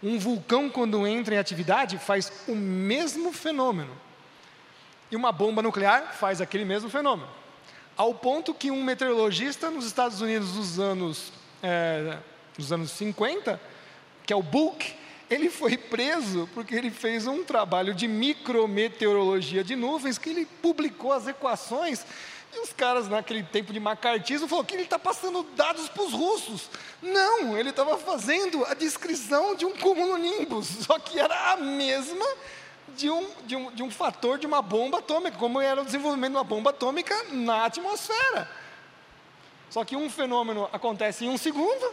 Um 0.03 0.19
vulcão, 0.19 0.71
quando 0.71 1.07
entra 1.07 1.35
em 1.35 1.39
atividade, 1.39 1.99
faz 1.99 2.45
o 2.49 2.55
mesmo 2.55 3.33
fenômeno. 3.33 3.95
E 5.11 5.17
uma 5.17 5.33
bomba 5.33 5.61
nuclear 5.61 6.15
faz 6.15 6.41
aquele 6.41 6.65
mesmo 6.65 6.89
fenômeno. 6.89 7.40
Ao 8.01 8.15
ponto 8.15 8.55
que 8.55 8.71
um 8.71 8.83
meteorologista 8.83 9.71
nos 9.71 9.85
Estados 9.85 10.23
Unidos 10.23 10.53
dos 10.53 10.81
anos, 10.81 11.31
é, 11.63 12.17
dos 12.57 12.73
anos 12.73 12.93
50, 12.93 13.61
que 14.25 14.33
é 14.33 14.37
o 14.37 14.43
Book, 14.43 14.95
ele 15.29 15.51
foi 15.51 15.77
preso 15.77 16.49
porque 16.55 16.75
ele 16.75 16.91
fez 16.91 17.27
um 17.27 17.45
trabalho 17.45 17.95
de 17.95 18.09
micrometeorologia 18.09 19.63
de 19.63 19.77
nuvens, 19.77 20.17
que 20.17 20.31
ele 20.31 20.47
publicou 20.47 21.13
as 21.13 21.29
equações 21.29 22.07
e 22.55 22.61
os 22.61 22.73
caras, 22.73 23.07
naquele 23.07 23.43
tempo 23.43 23.71
de 23.71 23.79
macartismo, 23.79 24.49
falaram 24.49 24.67
que 24.67 24.77
ele 24.77 24.85
está 24.85 24.99
passando 24.99 25.43
dados 25.55 25.91
para 25.91 26.03
os 26.03 26.15
russos. 26.15 26.71
Não, 27.03 27.55
ele 27.59 27.69
estava 27.69 27.99
fazendo 27.99 28.65
a 28.65 28.73
descrição 28.73 29.55
de 29.55 29.67
um 29.67 29.77
cumulonimbus, 29.77 30.69
só 30.89 30.99
que 30.99 31.21
era 31.21 31.53
a 31.53 31.59
mesma 31.59 32.27
de 33.01 33.11
um, 33.11 33.27
de, 33.47 33.57
um, 33.57 33.73
de 33.73 33.83
um 33.83 33.91
fator 33.91 34.39
de 34.39 34.47
uma 34.47 34.61
bomba 34.61 34.99
atômica, 34.99 35.37
como 35.39 35.61
era 35.61 35.81
o 35.81 35.85
desenvolvimento 35.85 36.33
de 36.33 36.37
uma 36.37 36.45
bomba 36.45 36.71
atômica 36.71 37.15
na 37.33 37.65
atmosfera. 37.65 38.49
Só 39.71 39.85
que 39.85 39.97
um 39.97 40.11
fenômeno 40.11 40.69
acontece 40.73 41.25
em 41.25 41.29
um 41.29 41.39
segundo, 41.39 41.93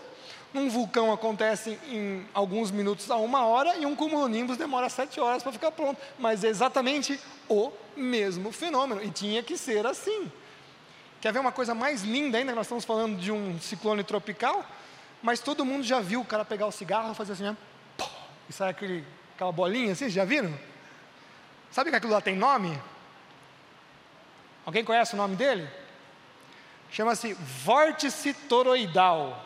um 0.54 0.70
vulcão 0.70 1.12
acontece 1.14 1.80
em 1.90 2.26
alguns 2.34 2.72
minutos 2.72 3.10
a 3.10 3.18
uma 3.18 3.46
hora 3.46 3.78
e 3.78 3.86
um 3.86 3.96
cumulonimbus 3.96 4.58
demora 4.58 4.90
sete 4.90 5.20
horas 5.20 5.44
para 5.44 5.52
ficar 5.52 5.72
pronto. 5.72 6.02
Mas 6.20 6.44
é 6.44 6.48
exatamente 6.48 7.20
o 7.48 7.72
mesmo 7.96 8.52
fenômeno 8.52 9.04
e 9.04 9.10
tinha 9.10 9.42
que 9.44 9.58
ser 9.58 9.86
assim. 9.86 10.32
Quer 11.22 11.32
ver 11.32 11.40
uma 11.40 11.52
coisa 11.52 11.74
mais 11.74 12.04
linda 12.04 12.38
ainda? 12.38 12.54
Nós 12.54 12.66
estamos 12.66 12.86
falando 12.86 13.18
de 13.18 13.32
um 13.32 13.60
ciclone 13.60 14.04
tropical, 14.04 14.66
mas 15.22 15.40
todo 15.40 15.66
mundo 15.66 15.84
já 15.84 16.00
viu 16.00 16.22
o 16.22 16.26
cara 16.26 16.44
pegar 16.44 16.68
o 16.68 16.72
cigarro 16.72 17.14
fazer 17.14 17.34
assim, 17.34 17.44
né? 17.44 17.58
e 18.50 18.54
sai 18.54 18.70
aquele, 18.70 19.04
aquela 19.36 19.52
bolinha 19.52 19.92
assim, 19.92 20.10
já 20.10 20.24
viram? 20.24 20.54
Sabe 21.72 21.90
que 21.90 21.96
aquilo 21.96 22.14
lá 22.14 22.22
tem 22.22 22.36
nome? 22.36 22.80
Alguém 24.66 24.84
conhece 24.84 25.14
o 25.14 25.18
nome 25.18 25.36
dele? 25.36 25.70
Chama-se 26.92 27.34
vórtice 27.34 28.34
toroidal. 28.34 29.46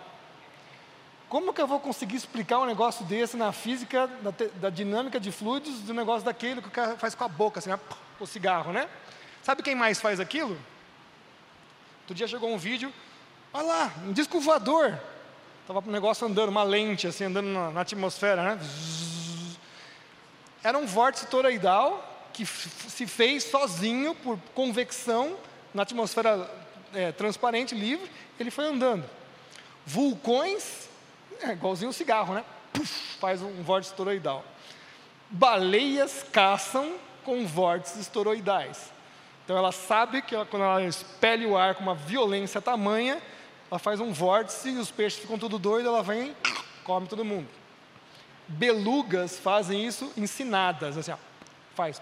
Como 1.30 1.54
que 1.54 1.62
eu 1.62 1.68
vou 1.68 1.80
conseguir 1.80 2.16
explicar 2.18 2.60
um 2.60 2.66
negócio 2.66 3.06
desse 3.06 3.38
na 3.38 3.52
física, 3.52 4.08
da, 4.22 4.34
da 4.56 4.70
dinâmica 4.70 5.20
de 5.20 5.32
fluidos, 5.32 5.82
do 5.82 5.94
negócio 5.94 6.26
daquele 6.26 6.62
que 6.62 6.68
o 6.68 6.72
cara 6.72 6.98
faz 6.98 7.16
com 7.16 7.24
a 7.24 7.28
boca, 7.28 7.60
assim, 7.60 7.70
né? 7.70 7.80
o 8.20 8.28
cigarro, 8.28 8.72
né? 8.72 8.88
Sabe 9.42 9.64
quem 9.64 9.76
mais 9.76 10.00
faz 10.00 10.20
aquilo? 10.20 10.58
Outro 12.02 12.16
dia 12.16 12.28
chegou 12.28 12.54
um 12.54 12.58
vídeo, 12.58 12.94
olha 13.54 13.66
lá, 13.66 13.94
um 14.06 14.12
disco 14.12 14.40
voador. 14.40 15.00
Estava 15.62 15.80
um 15.80 15.92
negócio 15.92 16.28
andando, 16.28 16.50
uma 16.50 16.64
lente 16.64 17.08
assim, 17.08 17.26
andando 17.26 17.48
na, 17.48 17.72
na 17.72 17.82
atmosfera, 17.82 18.44
né? 18.44 18.60
Era 20.64 20.78
um 20.78 20.86
vórtice 20.86 21.28
toroidal 21.28 22.11
que 22.34 22.46
se 22.46 23.06
fez 23.08 23.44
sozinho 23.44 24.16
por 24.16 24.40
convecção 24.54 25.38
na 25.74 25.84
atmosfera 25.84 26.50
é, 26.94 27.12
transparente, 27.12 27.76
livre, 27.76 28.10
ele 28.40 28.52
foi 28.52 28.66
andando. 28.66 29.10
Vulcões, 29.86 30.90
é 31.42 31.52
igualzinho 31.52 31.90
um 31.90 31.94
cigarro, 31.94 32.34
né? 32.34 32.44
Faz 33.20 33.42
um 33.42 33.62
vórtice 33.64 33.94
toroidal. 33.94 34.44
Baleias 35.30 36.26
caçam 36.32 36.96
com 37.24 37.46
vórtices 37.46 38.08
toroidais. 38.08 38.92
Então 39.44 39.58
ela 39.58 39.72
sabe 39.72 40.22
que 40.22 40.36
ela, 40.36 40.46
quando 40.46 40.64
ela 40.64 40.84
expele 40.84 41.46
o 41.46 41.58
ar 41.58 41.76
com 41.76 41.84
uma 41.84 41.96
violência 41.96 42.62
tamanha, 42.62 43.22
ela 43.70 43.80
faz 43.80 44.00
um 44.00 44.12
vórtice 44.12 44.70
e 44.70 44.78
os 44.78 44.92
peixes 44.92 45.20
ficam 45.20 45.38
tudo 45.38 45.58
doidos, 45.58 45.88
ela 45.88 46.04
vem 46.04 46.36
come 46.84 47.08
todo 47.08 47.24
mundo. 47.24 47.48
Belugas 48.48 49.40
fazem 49.40 49.86
isso 49.86 50.12
ensinadas, 50.18 50.98
assim, 50.98 51.12
ó, 51.12 51.18
faz. 51.76 52.02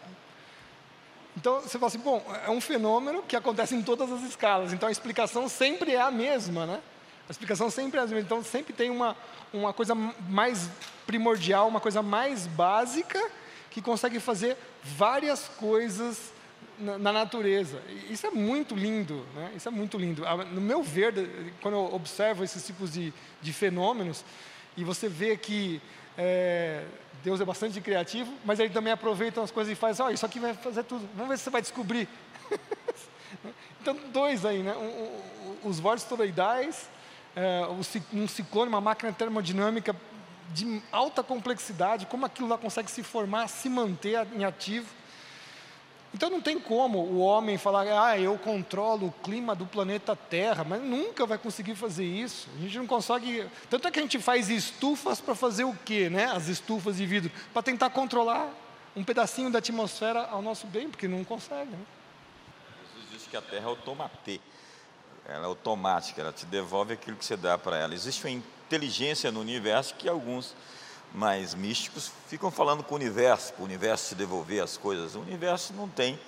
Então 1.35 1.61
você 1.61 1.77
fala 1.77 1.87
assim, 1.87 1.99
bom, 1.99 2.23
é 2.45 2.49
um 2.49 2.59
fenômeno 2.59 3.23
que 3.23 3.35
acontece 3.35 3.75
em 3.75 3.81
todas 3.81 4.11
as 4.11 4.23
escalas, 4.23 4.73
então 4.73 4.89
a 4.89 4.91
explicação 4.91 5.47
sempre 5.47 5.93
é 5.93 6.01
a 6.01 6.11
mesma, 6.11 6.65
né? 6.65 6.81
A 7.27 7.31
explicação 7.31 7.69
sempre 7.69 7.99
é 7.99 8.03
a 8.03 8.05
mesma, 8.05 8.19
então 8.19 8.43
sempre 8.43 8.73
tem 8.73 8.89
uma, 8.89 9.15
uma 9.53 9.71
coisa 9.71 9.93
mais 9.95 10.69
primordial, 11.05 11.67
uma 11.67 11.79
coisa 11.79 12.01
mais 12.01 12.47
básica, 12.47 13.19
que 13.69 13.81
consegue 13.81 14.19
fazer 14.19 14.57
várias 14.83 15.47
coisas 15.47 16.33
na, 16.79 16.97
na 16.97 17.13
natureza. 17.13 17.81
Isso 18.09 18.25
é 18.25 18.31
muito 18.31 18.75
lindo, 18.75 19.25
né? 19.35 19.51
Isso 19.55 19.67
é 19.67 19.71
muito 19.71 19.97
lindo. 19.97 20.23
No 20.51 20.59
meu 20.59 20.81
ver, 20.81 21.13
quando 21.61 21.75
eu 21.75 21.93
observo 21.93 22.43
esses 22.43 22.65
tipos 22.65 22.93
de, 22.93 23.13
de 23.41 23.53
fenômenos, 23.53 24.25
e 24.75 24.83
você 24.83 25.07
vê 25.07 25.37
que 25.37 25.81
é, 26.17 26.83
Deus 27.23 27.41
é 27.41 27.45
bastante 27.45 27.79
criativo, 27.81 28.33
mas 28.45 28.59
ele 28.59 28.69
também 28.69 28.93
aproveita 28.93 29.41
as 29.41 29.51
coisas 29.51 29.71
e 29.71 29.75
faz, 29.75 29.99
ó, 29.99 30.07
oh, 30.07 30.09
isso 30.09 30.25
aqui 30.25 30.39
vai 30.39 30.53
fazer 30.53 30.83
tudo. 30.83 31.07
Vamos 31.13 31.29
ver 31.29 31.37
se 31.37 31.43
você 31.43 31.49
vai 31.49 31.61
descobrir. 31.61 32.07
então, 33.81 33.95
dois 34.11 34.45
aí, 34.45 34.63
né? 34.63 34.73
os 35.63 35.79
vórtices 35.79 36.09
toroidais, 36.09 36.89
é, 37.35 37.61
um 38.13 38.27
ciclone, 38.27 38.69
uma 38.69 38.81
máquina 38.81 39.11
termodinâmica 39.11 39.95
de 40.53 40.81
alta 40.91 41.21
complexidade, 41.21 42.05
como 42.05 42.25
aquilo 42.25 42.47
lá 42.47 42.57
consegue 42.57 42.89
se 42.89 43.03
formar, 43.03 43.47
se 43.47 43.69
manter 43.69 44.27
em 44.33 44.43
ativo. 44.43 44.87
Então 46.13 46.29
não 46.29 46.41
tem 46.41 46.59
como 46.59 46.99
o 46.99 47.19
homem 47.19 47.57
falar, 47.57 47.85
ah, 47.87 48.19
eu 48.19 48.37
controlo 48.37 49.07
o 49.07 49.11
clima 49.23 49.53
do 49.53 49.65
planeta 49.65 50.15
Terra, 50.15 50.63
mas 50.63 50.81
nunca 50.81 51.25
vai 51.25 51.37
conseguir 51.37 51.75
fazer 51.75 52.05
isso. 52.05 52.49
A 52.57 52.61
gente 52.61 52.77
não 52.77 52.87
consegue. 52.87 53.47
Tanto 53.69 53.87
é 53.87 53.91
que 53.91 53.99
a 53.99 54.01
gente 54.01 54.17
faz 54.17 54.49
estufas 54.49 55.21
para 55.21 55.35
fazer 55.35 55.65
o 55.65 55.75
quê, 55.85 56.09
né? 56.09 56.25
As 56.25 56.47
estufas 56.47 56.97
de 56.97 57.05
vidro, 57.05 57.31
para 57.53 57.61
tentar 57.61 57.91
controlar 57.91 58.51
um 58.95 59.03
pedacinho 59.03 59.51
da 59.51 59.59
atmosfera 59.59 60.25
ao 60.25 60.41
nosso 60.41 60.65
bem, 60.67 60.89
porque 60.89 61.07
não 61.07 61.23
consegue. 61.23 61.69
Né? 61.69 61.85
Jesus 62.95 63.09
disse 63.11 63.29
que 63.29 63.37
a 63.37 63.41
Terra 63.41 63.65
é 63.65 63.69
automatê. 63.69 64.41
Ela 65.27 65.43
é 65.43 65.45
automática, 65.45 66.19
ela 66.19 66.33
te 66.33 66.47
devolve 66.47 66.93
aquilo 66.93 67.15
que 67.15 67.23
você 67.23 67.37
dá 67.37 67.55
para 67.55 67.77
ela. 67.77 67.93
Existe 67.93 68.25
uma 68.25 68.31
inteligência 68.31 69.31
no 69.31 69.39
universo 69.39 69.93
que 69.93 70.09
alguns 70.09 70.55
mais 71.13 71.55
místicos 71.55 72.11
ficam 72.27 72.51
falando 72.51 72.83
com 72.83 72.93
o 72.93 72.97
universo, 72.97 73.53
para 73.53 73.61
o 73.61 73.65
universo 73.65 74.09
te 74.09 74.15
devolver 74.15 74.63
as 74.63 74.77
coisas. 74.77 75.15
O 75.15 75.19
universo 75.19 75.73
não 75.73 75.87
tem 75.87 76.19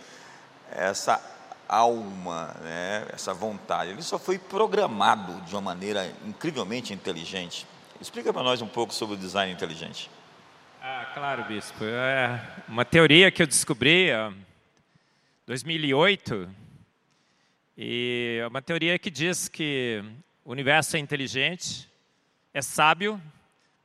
essa 0.71 1.21
alma, 1.67 2.53
né, 2.61 3.05
essa 3.13 3.33
vontade. 3.33 3.91
Ele 3.91 4.01
só 4.01 4.19
foi 4.19 4.37
programado 4.37 5.39
de 5.41 5.53
uma 5.53 5.61
maneira 5.61 6.11
incrivelmente 6.25 6.93
inteligente. 6.93 7.65
Explica 7.99 8.33
para 8.33 8.43
nós 8.43 8.61
um 8.61 8.67
pouco 8.67 8.93
sobre 8.93 9.15
o 9.15 9.17
design 9.17 9.53
inteligente. 9.53 10.09
Ah, 10.81 11.11
claro, 11.13 11.43
bispo. 11.45 11.83
É 11.83 12.41
uma 12.67 12.83
teoria 12.83 13.29
que 13.31 13.41
eu 13.41 13.47
descobri 13.47 14.09
em 14.09 14.45
2008 15.45 16.49
e 17.77 18.39
é 18.41 18.47
uma 18.47 18.61
teoria 18.61 18.97
que 18.97 19.11
diz 19.11 19.47
que 19.47 20.03
o 20.43 20.51
universo 20.51 20.97
é 20.97 20.99
inteligente, 20.99 21.87
é 22.53 22.61
sábio 22.61 23.21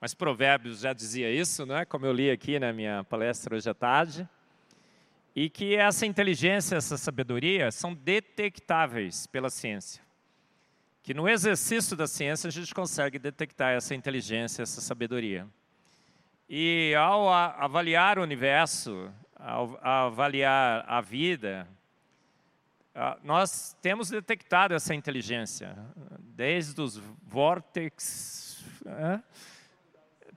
mas 0.01 0.15
Provérbios 0.15 0.81
já 0.81 0.93
dizia 0.93 1.31
isso, 1.31 1.65
né? 1.65 1.85
como 1.85 2.05
eu 2.05 2.13
li 2.13 2.31
aqui 2.31 2.59
na 2.59 2.73
minha 2.73 3.03
palestra 3.05 3.57
hoje 3.57 3.69
à 3.69 3.75
tarde. 3.75 4.29
E 5.35 5.51
que 5.51 5.75
essa 5.75 6.07
inteligência, 6.07 6.77
essa 6.77 6.97
sabedoria 6.97 7.71
são 7.71 7.95
detectáveis 7.95 9.27
pela 9.27 9.51
ciência. 9.51 10.03
Que 11.03 11.15
no 11.15 11.29
exercício 11.29 11.97
da 11.97 12.07
ciência 12.07 12.49
a 12.49 12.51
gente 12.51 12.75
consegue 12.75 13.19
detectar 13.19 13.73
essa 13.75 13.95
inteligência, 13.95 14.63
essa 14.63 14.81
sabedoria. 14.81 15.47
E 16.49 16.95
ao 16.95 17.29
avaliar 17.29 18.19
o 18.19 18.23
universo, 18.23 19.13
ao 19.35 19.79
avaliar 19.83 20.85
a 20.87 21.01
vida, 21.01 21.69
nós 23.23 23.77
temos 23.83 24.09
detectado 24.09 24.75
essa 24.75 24.95
inteligência, 24.95 25.77
desde 26.21 26.81
os 26.81 26.97
vórtices 27.23 28.65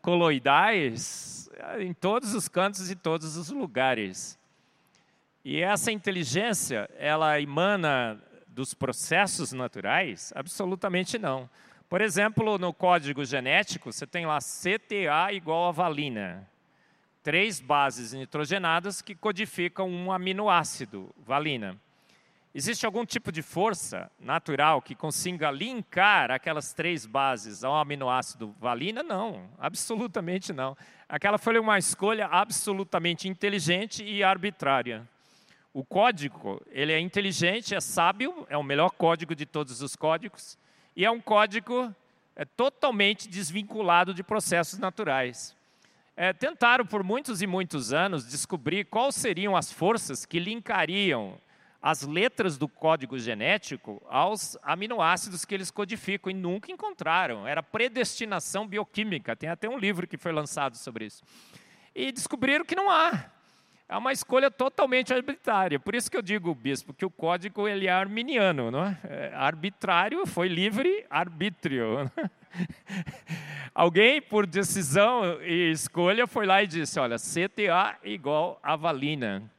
coloidais 0.01 1.49
em 1.79 1.93
todos 1.93 2.33
os 2.33 2.47
cantos 2.47 2.89
e 2.89 2.95
todos 2.95 3.35
os 3.35 3.49
lugares. 3.49 4.39
E 5.43 5.61
essa 5.61 5.91
inteligência, 5.91 6.89
ela 6.97 7.39
emana 7.39 8.21
dos 8.47 8.73
processos 8.73 9.53
naturais? 9.53 10.33
Absolutamente 10.35 11.17
não. 11.17 11.49
Por 11.87 12.01
exemplo, 12.01 12.57
no 12.57 12.73
código 12.73 13.25
genético, 13.25 13.91
você 13.91 14.05
tem 14.05 14.25
lá 14.25 14.37
CTA 14.39 15.33
igual 15.33 15.69
a 15.69 15.71
valina. 15.71 16.47
Três 17.23 17.59
bases 17.59 18.13
nitrogenadas 18.13 19.01
que 19.01 19.15
codificam 19.15 19.89
um 19.89 20.11
aminoácido, 20.11 21.09
valina. 21.17 21.75
Existe 22.53 22.83
algum 22.83 23.05
tipo 23.05 23.31
de 23.31 23.43
força 23.43 24.09
natural 24.19 24.81
que 24.81 24.95
consiga 24.95 25.51
linkar 25.51 26.31
aquelas 26.31 26.73
três 26.73 27.05
bases 27.05 27.63
ao 27.63 27.75
aminoácido 27.75 28.55
valina? 28.59 29.03
Não, 29.03 29.47
absolutamente 29.59 30.51
não. 30.51 30.75
Aquela 31.07 31.37
foi 31.37 31.59
uma 31.59 31.77
escolha 31.77 32.25
absolutamente 32.25 33.27
inteligente 33.27 34.03
e 34.03 34.23
arbitrária. 34.23 35.07
O 35.71 35.85
código, 35.85 36.59
ele 36.71 36.91
é 36.91 36.99
inteligente, 36.99 37.75
é 37.75 37.79
sábio, 37.79 38.47
é 38.49 38.57
o 38.57 38.63
melhor 38.63 38.89
código 38.89 39.35
de 39.35 39.45
todos 39.45 39.83
os 39.83 39.95
códigos, 39.95 40.57
e 40.95 41.05
é 41.05 41.11
um 41.11 41.21
código 41.21 41.93
é, 42.35 42.45
totalmente 42.45 43.29
desvinculado 43.29 44.11
de 44.11 44.23
processos 44.23 44.79
naturais. 44.79 45.55
É, 46.17 46.33
tentaram 46.33 46.83
por 46.83 47.03
muitos 47.03 47.43
e 47.43 47.47
muitos 47.47 47.93
anos 47.93 48.27
descobrir 48.27 48.85
quais 48.85 49.13
seriam 49.13 49.55
as 49.55 49.71
forças 49.71 50.25
que 50.25 50.39
linkariam 50.39 51.39
as 51.81 52.01
letras 52.01 52.57
do 52.57 52.67
código 52.67 53.17
genético 53.17 54.01
aos 54.09 54.57
aminoácidos 54.61 55.45
que 55.45 55.53
eles 55.53 55.71
codificam 55.71 56.29
e 56.29 56.33
nunca 56.33 56.71
encontraram. 56.71 57.47
Era 57.47 57.63
predestinação 57.63 58.67
bioquímica, 58.67 59.35
tem 59.35 59.49
até 59.49 59.69
um 59.69 59.77
livro 59.77 60.07
que 60.07 60.17
foi 60.17 60.31
lançado 60.31 60.75
sobre 60.75 61.05
isso. 61.05 61.23
E 61.95 62.11
descobriram 62.11 62.65
que 62.65 62.75
não 62.75 62.89
há. 62.89 63.31
É 63.87 63.97
uma 63.97 64.11
escolha 64.11 64.51
totalmente 64.51 65.11
arbitrária. 65.11 65.79
Por 65.79 65.95
isso 65.95 66.11
que 66.11 66.17
eu 66.17 66.21
digo, 66.21 66.53
bispo, 66.53 66.93
que 66.93 67.03
o 67.03 67.09
código 67.09 67.67
ele 67.67 67.87
é 67.87 67.91
arminiano, 67.91 68.69
não 68.69 68.85
é? 68.85 68.99
é 69.03 69.33
arbitrário 69.33 70.27
foi 70.27 70.47
livre 70.47 71.05
arbítrio. 71.09 72.11
Alguém, 73.73 74.21
por 74.21 74.45
decisão 74.45 75.41
e 75.41 75.71
escolha, 75.71 76.27
foi 76.27 76.45
lá 76.45 76.61
e 76.61 76.67
disse: 76.67 76.99
olha, 76.99 77.15
CTA 77.15 77.97
igual 78.03 78.59
a 78.61 78.75
valina. 78.75 79.49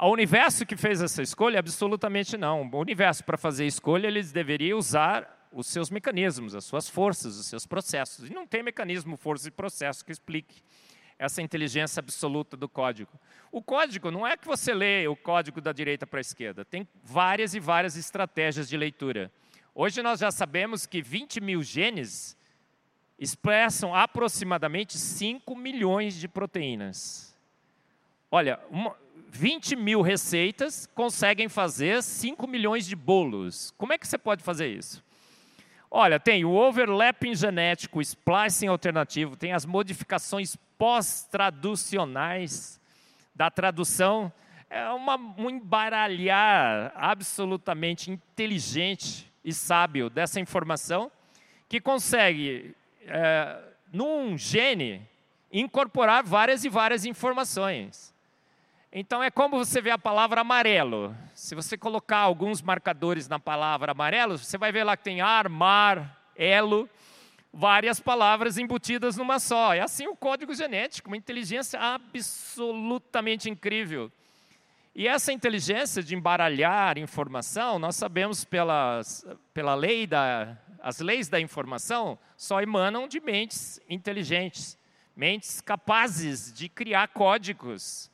O 0.00 0.12
universo 0.12 0.64
que 0.64 0.76
fez 0.76 1.02
essa 1.02 1.22
escolha? 1.22 1.58
Absolutamente 1.58 2.36
não. 2.36 2.62
O 2.62 2.80
universo, 2.80 3.24
para 3.24 3.36
fazer 3.36 3.66
escolha, 3.66 4.06
eles 4.06 4.30
deveriam 4.30 4.78
usar 4.78 5.48
os 5.52 5.66
seus 5.66 5.90
mecanismos, 5.90 6.54
as 6.54 6.64
suas 6.64 6.88
forças, 6.88 7.36
os 7.36 7.46
seus 7.46 7.66
processos. 7.66 8.30
E 8.30 8.32
não 8.32 8.46
tem 8.46 8.62
mecanismo, 8.62 9.16
força 9.16 9.48
e 9.48 9.50
processo 9.50 10.04
que 10.04 10.12
explique 10.12 10.62
essa 11.18 11.42
inteligência 11.42 11.98
absoluta 11.98 12.56
do 12.56 12.68
código. 12.68 13.10
O 13.50 13.60
código 13.60 14.10
não 14.10 14.24
é 14.24 14.36
que 14.36 14.46
você 14.46 14.72
lê 14.72 15.08
o 15.08 15.16
código 15.16 15.60
da 15.60 15.72
direita 15.72 16.06
para 16.06 16.20
a 16.20 16.20
esquerda, 16.20 16.64
tem 16.64 16.86
várias 17.02 17.54
e 17.54 17.60
várias 17.60 17.96
estratégias 17.96 18.68
de 18.68 18.76
leitura. 18.76 19.32
Hoje 19.74 20.00
nós 20.00 20.20
já 20.20 20.30
sabemos 20.30 20.86
que 20.86 21.02
20 21.02 21.40
mil 21.40 21.62
genes 21.62 22.36
expressam 23.18 23.92
aproximadamente 23.92 24.96
5 24.96 25.56
milhões 25.56 26.14
de 26.14 26.28
proteínas. 26.28 27.36
Olha, 28.30 28.60
uma, 28.70 28.94
20 29.30 29.76
mil 29.76 30.00
receitas 30.00 30.88
conseguem 30.94 31.48
fazer 31.48 32.02
5 32.02 32.46
milhões 32.46 32.86
de 32.86 32.96
bolos. 32.96 33.74
Como 33.76 33.92
é 33.92 33.98
que 33.98 34.08
você 34.08 34.16
pode 34.16 34.42
fazer 34.42 34.68
isso? 34.68 35.04
Olha, 35.90 36.20
tem 36.20 36.44
o 36.44 36.52
overlapping 36.52 37.34
genético, 37.34 37.98
o 37.98 38.02
splicing 38.02 38.66
alternativo, 38.66 39.34
tem 39.36 39.52
as 39.52 39.64
modificações 39.64 40.54
pós-traducionais 40.76 42.78
da 43.34 43.50
tradução. 43.50 44.30
É 44.68 44.86
uma, 44.90 45.16
um 45.16 45.48
embaralhar 45.48 46.92
absolutamente 46.94 48.10
inteligente 48.10 49.32
e 49.42 49.50
sábio 49.52 50.10
dessa 50.10 50.38
informação 50.40 51.10
que 51.68 51.80
consegue, 51.80 52.74
é, 53.06 53.58
num 53.92 54.36
gene, 54.36 55.08
incorporar 55.50 56.22
várias 56.22 56.64
e 56.64 56.68
várias 56.68 57.06
informações. 57.06 58.14
Então 58.90 59.22
é 59.22 59.30
como 59.30 59.58
você 59.58 59.82
vê 59.82 59.90
a 59.90 59.98
palavra 59.98 60.40
amarelo. 60.40 61.14
Se 61.34 61.54
você 61.54 61.76
colocar 61.76 62.18
alguns 62.18 62.62
marcadores 62.62 63.28
na 63.28 63.38
palavra 63.38 63.92
amarelo, 63.92 64.38
você 64.38 64.56
vai 64.56 64.72
ver 64.72 64.84
lá 64.84 64.96
que 64.96 65.04
tem 65.04 65.20
ar, 65.20 65.46
mar, 65.46 66.18
elo, 66.34 66.88
várias 67.52 68.00
palavras 68.00 68.56
embutidas 68.56 69.18
numa 69.18 69.38
só. 69.38 69.74
É 69.74 69.80
assim 69.80 70.08
o 70.08 70.16
código 70.16 70.54
genético, 70.54 71.10
uma 71.10 71.18
inteligência 71.18 71.78
absolutamente 71.78 73.50
incrível. 73.50 74.10
E 74.94 75.06
essa 75.06 75.34
inteligência 75.34 76.02
de 76.02 76.14
embaralhar 76.16 76.96
informação, 76.96 77.78
nós 77.78 77.94
sabemos 77.94 78.42
pelas, 78.42 79.24
pela 79.52 79.74
lei 79.74 80.06
da, 80.06 80.56
as 80.80 80.98
leis 81.00 81.28
da 81.28 81.38
informação 81.38 82.18
só 82.38 82.62
emanam 82.62 83.06
de 83.06 83.20
mentes 83.20 83.78
inteligentes, 83.88 84.78
mentes 85.14 85.60
capazes 85.60 86.50
de 86.54 86.70
criar 86.70 87.08
códigos 87.08 88.10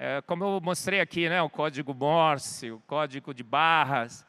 é, 0.00 0.22
como 0.22 0.44
eu 0.44 0.60
mostrei 0.60 1.00
aqui, 1.00 1.28
né, 1.28 1.42
o 1.42 1.50
código 1.50 1.92
Morse, 1.92 2.70
o 2.70 2.78
código 2.86 3.34
de 3.34 3.42
barras. 3.42 4.24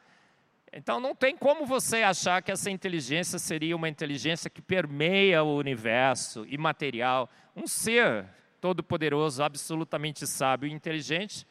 Então, 0.74 1.00
não 1.00 1.14
tem 1.14 1.38
como 1.38 1.64
você 1.64 1.98
achar 1.98 2.42
que 2.42 2.52
essa 2.52 2.72
inteligência 2.72 3.38
seria 3.38 3.76
uma 3.76 3.88
inteligência 3.88 4.50
que 4.50 4.64
permeia 4.64 5.44
o 5.44 5.56
universo 5.56 6.44
imaterial. 6.48 7.30
Um 7.56 7.68
ser 7.68 8.26
todo-poderoso, 8.60 9.44
absolutamente 9.44 10.26
sábio 10.26 10.68
e 10.68 10.74
inteligente, 10.74 11.46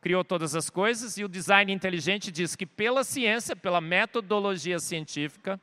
criou 0.00 0.22
todas 0.22 0.54
as 0.54 0.70
coisas, 0.70 1.18
e 1.18 1.24
o 1.24 1.28
design 1.28 1.72
inteligente 1.72 2.30
diz 2.30 2.54
que 2.54 2.66
pela 2.66 3.02
ciência, 3.02 3.56
pela 3.56 3.80
metodologia 3.80 4.78
científica, 4.78 5.60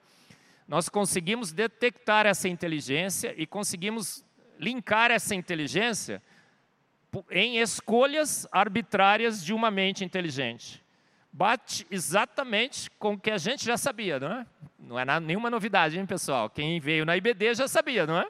nós 0.67 0.89
conseguimos 0.89 1.53
detectar 1.53 2.25
essa 2.25 2.49
inteligência 2.49 3.33
e 3.37 3.47
conseguimos 3.47 4.25
linkar 4.59 5.11
essa 5.11 5.33
inteligência 5.33 6.21
em 7.29 7.59
escolhas 7.59 8.47
arbitrárias 8.51 9.43
de 9.43 9.53
uma 9.53 9.69
mente 9.69 10.03
inteligente. 10.03 10.83
Bate 11.31 11.87
exatamente 11.89 12.89
com 12.91 13.13
o 13.13 13.19
que 13.19 13.31
a 13.31 13.37
gente 13.37 13.63
já 13.63 13.77
sabia, 13.77 14.19
não 14.19 14.31
é? 14.31 14.45
Não 14.79 14.99
é 14.99 15.19
nenhuma 15.19 15.49
novidade, 15.49 15.97
hein, 15.97 16.05
pessoal? 16.05 16.49
Quem 16.49 16.79
veio 16.79 17.05
na 17.05 17.15
IBD 17.15 17.55
já 17.55 17.67
sabia, 17.67 18.05
não 18.05 18.17
é? 18.17 18.27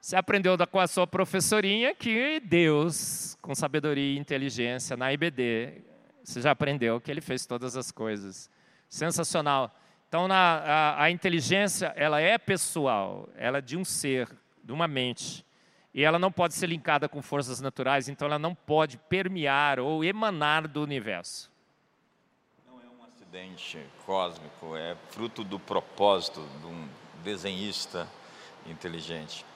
Você 0.00 0.16
aprendeu 0.16 0.54
com 0.66 0.78
a 0.78 0.86
sua 0.86 1.06
professorinha 1.06 1.94
que 1.94 2.40
Deus, 2.40 3.38
com 3.40 3.54
sabedoria 3.54 4.14
e 4.14 4.18
inteligência 4.18 4.98
na 4.98 5.10
IBD, 5.10 5.82
você 6.22 6.42
já 6.42 6.50
aprendeu 6.50 7.00
que 7.00 7.10
Ele 7.10 7.22
fez 7.22 7.46
todas 7.46 7.74
as 7.74 7.90
coisas. 7.90 8.50
Sensacional. 8.88 9.74
Então, 10.08 10.28
na, 10.28 10.36
a, 10.36 11.04
a 11.04 11.10
inteligência, 11.10 11.92
ela 11.96 12.20
é 12.20 12.36
pessoal, 12.36 13.28
ela 13.34 13.58
é 13.58 13.60
de 13.62 13.76
um 13.76 13.84
ser, 13.84 14.28
de 14.62 14.72
uma 14.72 14.86
mente. 14.86 15.44
E 15.94 16.02
ela 16.02 16.18
não 16.18 16.32
pode 16.32 16.54
ser 16.54 16.66
linkada 16.66 17.08
com 17.08 17.22
forças 17.22 17.60
naturais, 17.60 18.08
então 18.08 18.26
ela 18.26 18.38
não 18.38 18.52
pode 18.52 18.98
permear 18.98 19.78
ou 19.78 20.04
emanar 20.04 20.66
do 20.66 20.82
universo. 20.82 21.48
Não 22.66 22.80
é 22.80 22.84
um 22.84 23.04
acidente 23.04 23.78
cósmico, 24.04 24.74
é 24.76 24.96
fruto 25.10 25.44
do 25.44 25.60
propósito 25.60 26.44
de 26.60 26.66
um 26.66 26.88
desenhista 27.22 28.08
inteligente. 28.66 29.46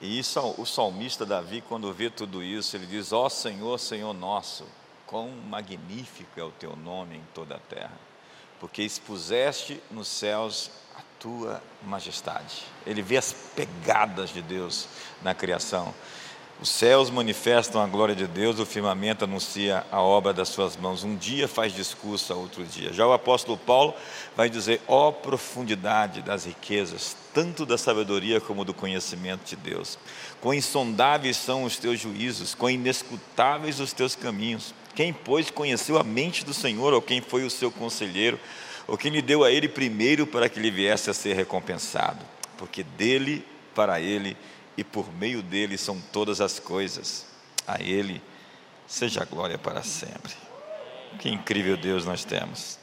E 0.00 0.16
isso, 0.18 0.40
o 0.56 0.64
salmista 0.64 1.26
Davi, 1.26 1.60
quando 1.60 1.92
vê 1.92 2.08
tudo 2.08 2.40
isso, 2.42 2.76
ele 2.76 2.86
diz: 2.86 3.12
Ó 3.12 3.26
oh 3.26 3.30
Senhor, 3.30 3.78
Senhor 3.78 4.12
nosso, 4.12 4.64
quão 5.06 5.28
magnífico 5.28 6.38
é 6.38 6.44
o 6.44 6.52
teu 6.52 6.76
nome 6.76 7.16
em 7.16 7.24
toda 7.34 7.56
a 7.56 7.60
terra, 7.60 7.98
porque 8.60 8.82
expuseste 8.82 9.82
nos 9.90 10.06
céus 10.06 10.70
tua 11.24 11.62
majestade. 11.82 12.64
Ele 12.86 13.00
vê 13.00 13.16
as 13.16 13.34
pegadas 13.56 14.28
de 14.28 14.42
Deus 14.42 14.86
na 15.22 15.32
criação. 15.32 15.94
Os 16.60 16.68
céus 16.68 17.08
manifestam 17.08 17.82
a 17.82 17.86
glória 17.86 18.14
de 18.14 18.26
Deus, 18.26 18.58
o 18.58 18.66
firmamento 18.66 19.24
anuncia 19.24 19.86
a 19.90 20.02
obra 20.02 20.34
das 20.34 20.50
suas 20.50 20.76
mãos. 20.76 21.02
Um 21.02 21.16
dia 21.16 21.48
faz 21.48 21.72
discurso 21.72 22.30
a 22.30 22.36
outro 22.36 22.62
dia. 22.62 22.92
Já 22.92 23.06
o 23.06 23.12
apóstolo 23.14 23.56
Paulo 23.56 23.94
vai 24.36 24.50
dizer: 24.50 24.82
ó 24.86 25.08
oh, 25.08 25.12
profundidade 25.14 26.20
das 26.20 26.44
riquezas, 26.44 27.16
tanto 27.32 27.64
da 27.64 27.78
sabedoria 27.78 28.38
como 28.38 28.62
do 28.62 28.74
conhecimento 28.74 29.48
de 29.48 29.56
Deus. 29.56 29.98
Quão 30.42 30.52
insondáveis 30.52 31.38
são 31.38 31.64
os 31.64 31.78
teus 31.78 31.98
juízos, 31.98 32.54
quão 32.54 32.68
inescutáveis 32.68 33.80
os 33.80 33.94
teus 33.94 34.14
caminhos. 34.14 34.74
Quem, 34.94 35.10
pois, 35.10 35.50
conheceu 35.50 35.98
a 35.98 36.04
mente 36.04 36.44
do 36.44 36.52
Senhor, 36.52 36.92
ou 36.92 37.00
quem 37.00 37.22
foi 37.22 37.44
o 37.44 37.50
seu 37.50 37.70
conselheiro, 37.70 38.38
ou 38.86 38.98
quem 38.98 39.10
lhe 39.10 39.22
deu 39.22 39.44
a 39.44 39.50
ele 39.50 39.68
primeiro 39.68 40.26
para 40.26 40.48
que 40.48 40.58
ele 40.58 40.70
viesse 40.70 41.10
a 41.10 41.14
ser 41.14 41.34
recompensado? 41.34 42.24
Porque 42.58 42.82
dele, 42.82 43.44
para 43.74 44.00
ele 44.00 44.36
e 44.76 44.84
por 44.84 45.12
meio 45.12 45.42
dele 45.42 45.78
são 45.78 46.00
todas 46.12 46.40
as 46.40 46.58
coisas. 46.58 47.26
A 47.66 47.82
ele 47.82 48.20
seja 48.86 49.22
a 49.22 49.24
glória 49.24 49.58
para 49.58 49.82
sempre. 49.82 50.34
Que 51.18 51.28
incrível 51.28 51.76
Deus 51.76 52.04
nós 52.04 52.24
temos. 52.24 52.78